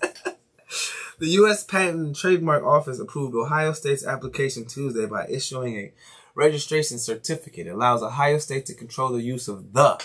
[1.20, 1.64] the U.S.
[1.64, 5.94] Patent and Trademark Office approved Ohio State's application Tuesday by issuing a
[6.36, 7.68] registration certificate.
[7.68, 10.04] It allows Ohio State to control the use of the,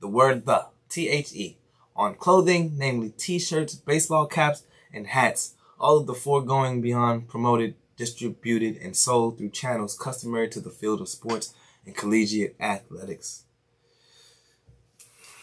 [0.00, 1.58] the word the, T-H-E,
[1.94, 5.54] on clothing, namely t-shirts, baseball caps, and hats.
[5.78, 11.00] All of the foregoing beyond promoted, distributed, and sold through channels customary to the field
[11.00, 13.44] of sports and collegiate athletics.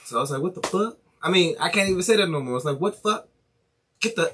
[0.05, 0.97] So I was like, what the fuck?
[1.21, 2.55] I mean, I can't even say that no more.
[2.57, 3.27] It's like, what fuck?
[3.99, 4.33] Get the,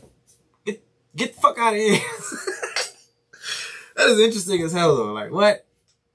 [1.15, 1.99] get, the fuck out of here.
[3.95, 5.13] that is interesting as hell though.
[5.13, 5.65] Like, what?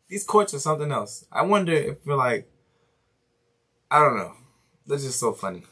[0.09, 1.25] These courts are something else.
[1.33, 2.49] I wonder if we're like,
[3.91, 4.33] I don't know.
[4.87, 5.65] That's just so funny.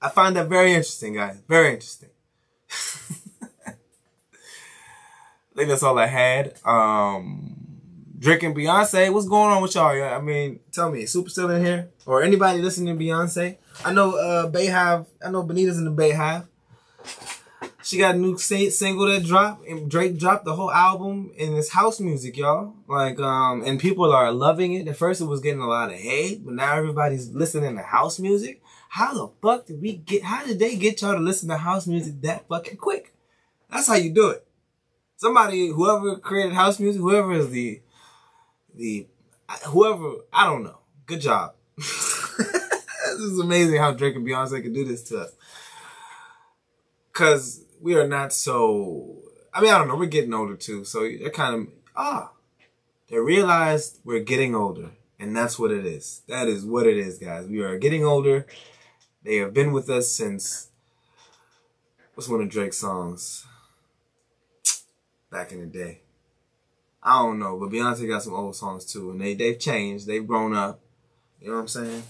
[0.00, 1.40] I find that very interesting, guys.
[1.48, 2.10] Very interesting.
[3.66, 3.74] I
[5.56, 6.54] think that's all I had.
[6.64, 7.62] Um,
[8.22, 9.12] drinking Beyonce.
[9.12, 10.02] What's going on with y'all?
[10.02, 13.58] I mean, tell me, Super still in here, or anybody listening to Beyonce?
[13.84, 15.06] I know uh BeyHive.
[15.24, 16.46] I know Benita's in the BeyHive.
[17.92, 21.68] She got a new single that dropped, and Drake dropped the whole album in this
[21.68, 22.72] house music, y'all.
[22.88, 24.88] Like, um, and people are loving it.
[24.88, 28.18] At first, it was getting a lot of hate, but now everybody's listening to house
[28.18, 28.62] music.
[28.88, 30.22] How the fuck did we get?
[30.22, 33.14] How did they get y'all to listen to house music that fucking quick?
[33.70, 34.46] That's how you do it.
[35.18, 37.82] Somebody, whoever created house music, whoever is the,
[38.74, 39.06] the,
[39.66, 40.78] whoever, I don't know.
[41.04, 41.56] Good job.
[41.76, 45.32] this is amazing how Drake and Beyonce can do this to us.
[47.12, 49.16] Cause we are not so,
[49.52, 50.84] I mean, I don't know, we're getting older too.
[50.84, 52.32] So they're kind of, ah,
[53.08, 54.92] they realized we're getting older.
[55.18, 56.22] And that's what it is.
[56.28, 57.46] That is what it is, guys.
[57.46, 58.46] We are getting older.
[59.22, 60.68] They have been with us since,
[62.14, 63.46] what's one of Drake's songs?
[65.30, 66.00] Back in the day.
[67.02, 70.26] I don't know, but Beyonce got some old songs too, and they they've changed, they've
[70.26, 70.80] grown up.
[71.40, 72.02] You know what I'm saying?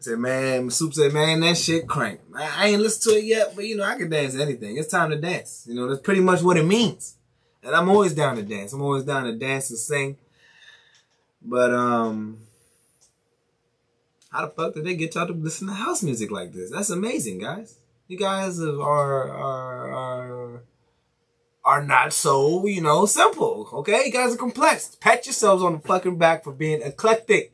[0.00, 2.20] Said, man, Soup said, man, that shit crank.
[2.34, 4.78] I, I ain't listened to it yet, but you know, I can dance anything.
[4.78, 5.66] It's time to dance.
[5.68, 7.16] You know, that's pretty much what it means.
[7.62, 8.72] And I'm always down to dance.
[8.72, 10.16] I'm always down to dance and sing.
[11.42, 12.38] But um
[14.30, 16.70] how the fuck did they get y'all to listen to house music like this?
[16.70, 17.76] That's amazing, guys.
[18.06, 20.62] You guys are are are
[21.64, 23.68] are not so, you know, simple.
[23.72, 24.04] Okay?
[24.06, 24.96] You guys are complex.
[25.00, 27.52] Pat yourselves on the fucking back for being eclectic.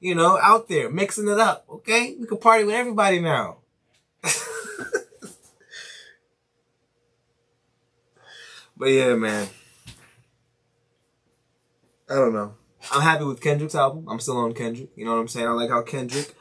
[0.00, 1.64] You know, out there, mixing it up.
[1.68, 2.14] Okay?
[2.18, 3.58] We can party with everybody now.
[8.76, 9.48] but yeah, man.
[12.10, 12.54] I don't know.
[12.92, 14.06] I'm happy with Kendrick's album.
[14.08, 14.90] I'm still on Kendrick.
[14.96, 15.46] You know what I'm saying?
[15.46, 16.34] I like how Kendrick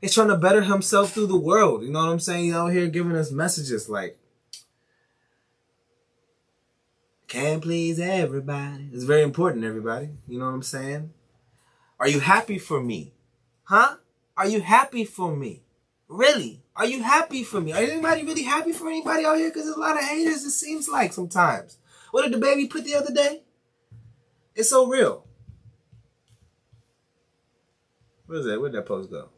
[0.00, 1.82] is trying to better himself through the world.
[1.82, 2.44] You know what I'm saying?
[2.44, 4.18] He's out here giving us messages like,
[7.26, 8.88] Can't please everybody.
[8.92, 10.10] It's very important, everybody.
[10.26, 11.12] You know what I'm saying?
[12.00, 13.12] Are you happy for me?
[13.64, 13.96] Huh?
[14.36, 15.62] Are you happy for me?
[16.08, 16.62] Really?
[16.76, 17.72] Are you happy for me?
[17.72, 19.48] Are anybody really happy for anybody out here?
[19.50, 21.78] Because there's a lot of haters, it seems like sometimes.
[22.12, 23.42] What did the baby put the other day?
[24.54, 25.26] It's so real.
[28.26, 28.60] What is that?
[28.60, 29.30] Where'd that post go?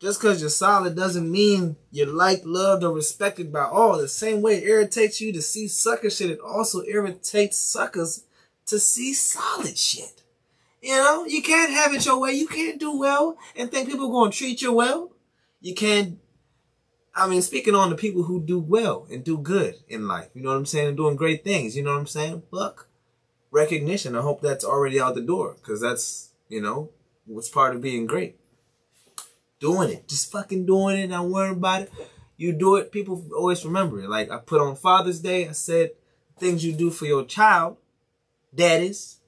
[0.00, 3.98] Just because you're solid doesn't mean you're liked, loved, or respected by all.
[3.98, 8.24] The same way it irritates you to see sucker shit, it also irritates suckers
[8.66, 10.19] to see solid shit.
[10.80, 12.32] You know, you can't have it your way.
[12.32, 15.12] You can't do well and think people are going to treat you well.
[15.60, 16.18] You can't,
[17.14, 20.42] I mean, speaking on the people who do well and do good in life, you
[20.42, 20.88] know what I'm saying?
[20.88, 22.42] And doing great things, you know what I'm saying?
[22.50, 22.88] Fuck
[23.50, 24.16] recognition.
[24.16, 26.90] I hope that's already out the door because that's, you know,
[27.26, 28.40] what's part of being great
[29.60, 30.08] doing it.
[30.08, 31.92] Just fucking doing it, not worrying about it.
[32.36, 34.08] You do it, people always remember it.
[34.08, 35.90] Like I put on Father's Day, I said
[36.38, 37.76] things you do for your child,
[38.54, 39.19] daddies,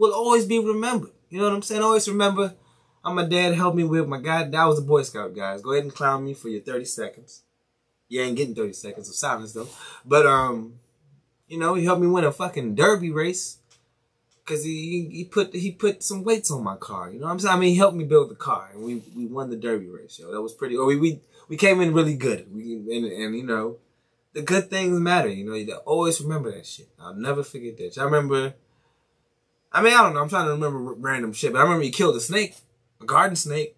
[0.00, 1.12] will always be remembered.
[1.28, 1.82] You know what I'm saying?
[1.82, 2.54] Always remember
[3.04, 4.44] I'm my dad helped me with my guy.
[4.44, 5.62] That was a Boy Scout, guys.
[5.62, 7.42] Go ahead and clown me for your 30 seconds.
[8.08, 9.68] You ain't getting 30 seconds of silence though.
[10.04, 10.80] But um,
[11.46, 13.58] you know, he helped me win a fucking derby race.
[14.46, 17.08] Cause he he put he put some weights on my car.
[17.10, 17.54] You know what I'm saying?
[17.54, 20.18] I mean, he helped me build the car, and we we won the Derby race.
[20.18, 20.76] Yo, that was pretty.
[20.76, 22.52] Or we we we came in really good.
[22.52, 23.76] We and, and you know,
[24.32, 25.28] the good things matter.
[25.28, 26.88] You know, you always remember that shit.
[26.98, 27.96] I'll never forget that.
[27.96, 28.54] I remember.
[29.72, 30.22] I mean, I don't know.
[30.22, 32.56] I'm trying to remember random shit, but I remember he killed a snake,
[33.00, 33.76] a garden snake.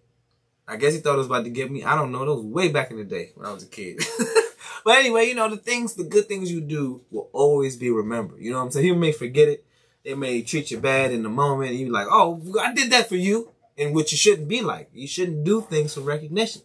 [0.67, 1.83] I guess he thought it was about to get me.
[1.83, 2.19] I don't know.
[2.19, 4.01] That was way back in the day when I was a kid.
[4.85, 8.39] but anyway, you know, the things, the good things you do will always be remembered.
[8.39, 8.87] You know what I'm saying?
[8.87, 9.65] You may forget it
[10.03, 11.75] they may treat you bad in the moment.
[11.75, 13.51] You're like, oh, I did that for you.
[13.77, 14.89] And what you shouldn't be like.
[14.93, 16.61] You shouldn't do things for recognition.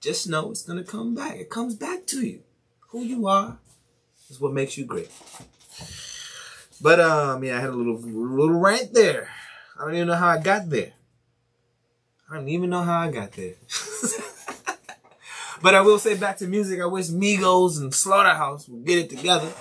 [0.00, 1.36] Just know it's going to come back.
[1.36, 2.42] It comes back to you.
[2.88, 3.58] Who you are
[4.30, 5.10] is what makes you great.
[6.82, 9.30] But, um, yeah, I had a little, little rant there.
[9.78, 10.92] I don't even know how I got there.
[12.28, 13.54] I don't even know how I got there.
[15.62, 19.10] but I will say back to music, I wish Migos and Slaughterhouse would get it
[19.10, 19.52] together.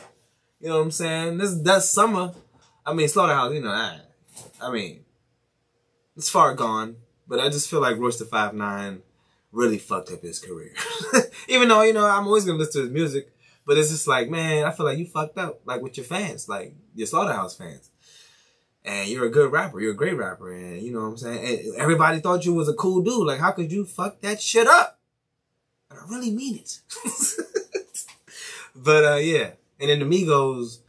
[0.59, 1.37] You know what I'm saying?
[1.37, 2.33] This that's summer.
[2.85, 3.99] I mean, Slaughterhouse, you know, I,
[4.61, 5.01] I mean,
[6.15, 6.95] it's far gone,
[7.27, 9.01] but I just feel like da Five Nine
[9.51, 10.73] really fucked up his career.
[11.47, 13.31] Even though, you know, I'm always gonna listen to his music,
[13.71, 16.49] but it's just like, man, I feel like you fucked up, like with your fans,
[16.49, 17.89] like your Slaughterhouse fans.
[18.83, 21.59] And you're a good rapper, you're a great rapper, and you know what I'm saying?
[21.67, 23.25] And everybody thought you was a cool dude.
[23.25, 24.99] Like, how could you fuck that shit up?
[25.89, 26.79] And I really mean it.
[28.75, 29.51] but uh yeah.
[29.79, 30.79] And then the Migos,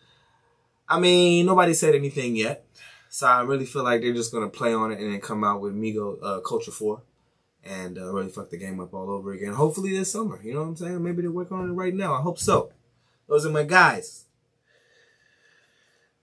[0.89, 2.67] I mean, nobody said anything yet.
[3.11, 5.61] So I really feel like they're just to play on it and then come out
[5.61, 7.01] with Migo uh, Culture 4
[7.65, 9.53] and uh, really fuck the game up all over again.
[9.53, 10.41] Hopefully this summer.
[10.43, 11.03] You know what I'm saying?
[11.03, 12.15] Maybe they're working on it right now.
[12.15, 12.73] I hope so.
[13.29, 14.25] Those are my guys.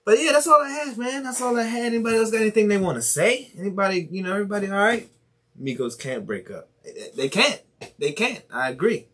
[0.04, 1.22] But yeah, that's all I have, man.
[1.22, 1.86] That's all I had.
[1.86, 3.50] Anybody else got anything they want to say?
[3.58, 5.08] Anybody, you know, everybody all right?
[5.60, 6.68] Migos can't break up.
[7.16, 7.60] They can't.
[7.98, 8.42] They can't.
[8.52, 9.06] I agree.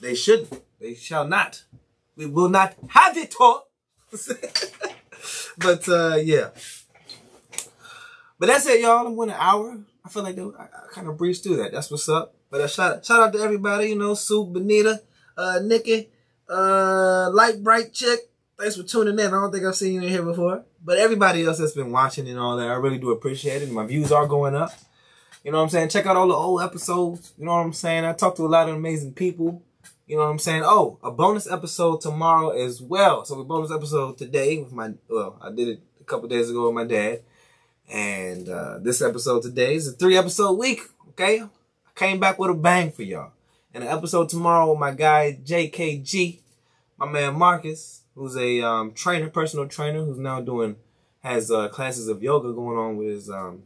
[0.00, 0.62] They shouldn't.
[0.80, 1.64] They shall not.
[2.16, 3.68] We will not have it all.
[5.58, 6.50] but uh yeah.
[8.38, 9.06] But that's it, y'all.
[9.06, 9.78] I'm an hour.
[10.04, 11.72] I feel like I, I kind of breezed through that.
[11.72, 12.34] That's what's up.
[12.50, 13.88] But uh, shout shout out to everybody.
[13.88, 15.02] You know, Sue, Benita,
[15.36, 16.10] uh, Nikki,
[16.48, 18.20] uh, Light Bright Chick.
[18.58, 19.26] Thanks for tuning in.
[19.26, 20.64] I don't think I've seen you in here before.
[20.84, 23.70] But everybody else that's been watching and all that, I really do appreciate it.
[23.70, 24.70] My views are going up.
[25.42, 25.88] You know what I'm saying?
[25.88, 27.32] Check out all the old episodes.
[27.38, 28.04] You know what I'm saying?
[28.04, 29.62] I talked to a lot of amazing people.
[30.06, 30.62] You know what I'm saying?
[30.64, 33.24] Oh, a bonus episode tomorrow as well.
[33.24, 36.66] So a bonus episode today with my well, I did it a couple days ago
[36.66, 37.22] with my dad.
[37.90, 40.80] And uh, this episode today is a three episode week.
[41.10, 41.48] Okay, I
[41.94, 43.32] came back with a bang for y'all.
[43.72, 46.38] And an episode tomorrow with my guy JKG,
[46.98, 50.76] my man Marcus, who's a um, trainer, personal trainer, who's now doing
[51.20, 53.62] has uh, classes of yoga going on with his um,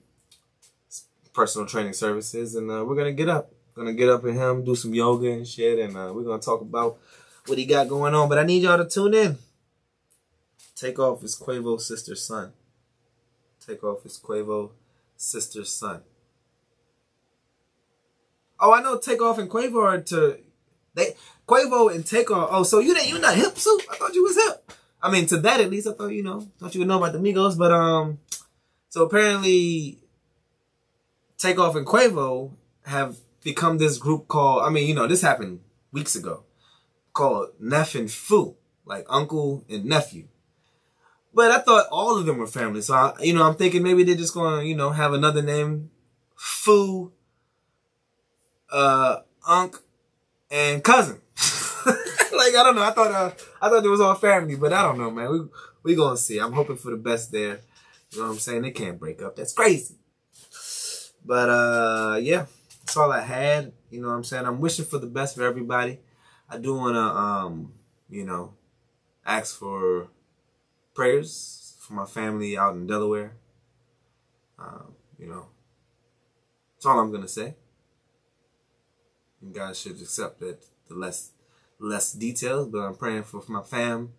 [1.32, 2.54] personal training services.
[2.54, 5.46] And uh, we're gonna get up, gonna get up with him do some yoga and
[5.46, 6.98] shit, and uh, we're gonna talk about
[7.46, 8.28] what he got going on.
[8.28, 9.38] But I need y'all to tune in.
[10.74, 12.52] Takeoff his Quavo sister's son.
[13.68, 14.70] Takeoff is Quavo
[15.16, 16.00] sister's son.
[18.58, 20.38] Oh, I know Takeoff and Quavo are to
[20.94, 21.14] they
[21.46, 22.48] Quavo and Takeoff.
[22.50, 23.82] Oh, so you didn't you not hip soup?
[23.90, 24.72] I thought you was hip.
[25.02, 27.12] I mean, to that at least, I thought you know, thought you would know about
[27.12, 28.18] the Migos, but um,
[28.88, 29.98] so apparently,
[31.36, 32.52] Takeoff and Quavo
[32.86, 34.62] have become this group called.
[34.62, 35.60] I mean, you know, this happened
[35.92, 36.44] weeks ago,
[37.12, 38.56] called Neff and Foo,
[38.86, 40.26] like uncle and nephew.
[41.34, 42.80] But I thought all of them were family.
[42.80, 45.42] So, I, you know, I'm thinking maybe they're just going to, you know, have another
[45.42, 45.90] name.
[46.34, 47.12] Foo,
[48.72, 49.76] uh, Unc,
[50.50, 51.20] and Cousin.
[51.86, 52.82] like, I don't know.
[52.82, 55.30] I thought, uh, I thought it was all family, but I don't know, man.
[55.30, 55.40] We,
[55.82, 56.38] we gonna see.
[56.38, 57.60] I'm hoping for the best there.
[58.12, 58.62] You know what I'm saying?
[58.62, 59.36] They can't break up.
[59.36, 59.96] That's crazy.
[61.24, 62.46] But, uh, yeah,
[62.80, 63.72] that's all I had.
[63.90, 64.46] You know what I'm saying?
[64.46, 65.98] I'm wishing for the best for everybody.
[66.48, 67.72] I do want to, um,
[68.08, 68.54] you know,
[69.26, 70.08] ask for
[70.98, 73.36] prayers for my family out in Delaware.
[74.58, 75.46] Um, you know,
[76.74, 77.54] that's all I'm gonna say.
[79.40, 81.30] You guys should accept that the less
[81.78, 84.12] less details, but I'm praying for my fam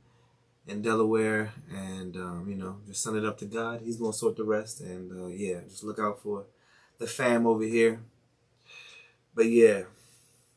[0.68, 3.82] in Delaware, and um, you know, just send it up to God.
[3.84, 6.46] He's gonna sort the rest, and uh, yeah, just look out for
[6.98, 8.00] the fam over here.
[9.36, 9.82] But yeah,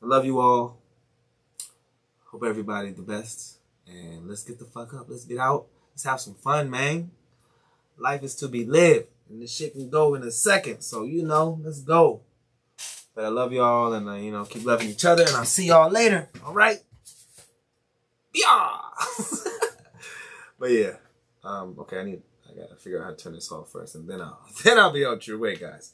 [0.01, 0.79] I love you all.
[2.27, 3.59] Hope everybody the best,
[3.89, 5.07] and let's get the fuck up.
[5.09, 5.67] Let's get out.
[5.93, 7.11] Let's have some fun, man.
[7.99, 10.81] Life is to be lived, and this shit can go in a second.
[10.81, 12.23] So you know, let's go.
[13.15, 15.67] But I love y'all, and uh, you know, keep loving each other, and I'll see
[15.67, 16.29] y'all later.
[16.45, 16.83] All right.
[18.35, 18.79] Yeah.
[20.59, 20.95] but yeah.
[21.45, 21.77] Um.
[21.81, 21.99] Okay.
[21.99, 22.23] I need.
[22.51, 24.93] I gotta figure out how to turn this off first, and then I'll then I'll
[24.93, 25.93] be out your way, guys.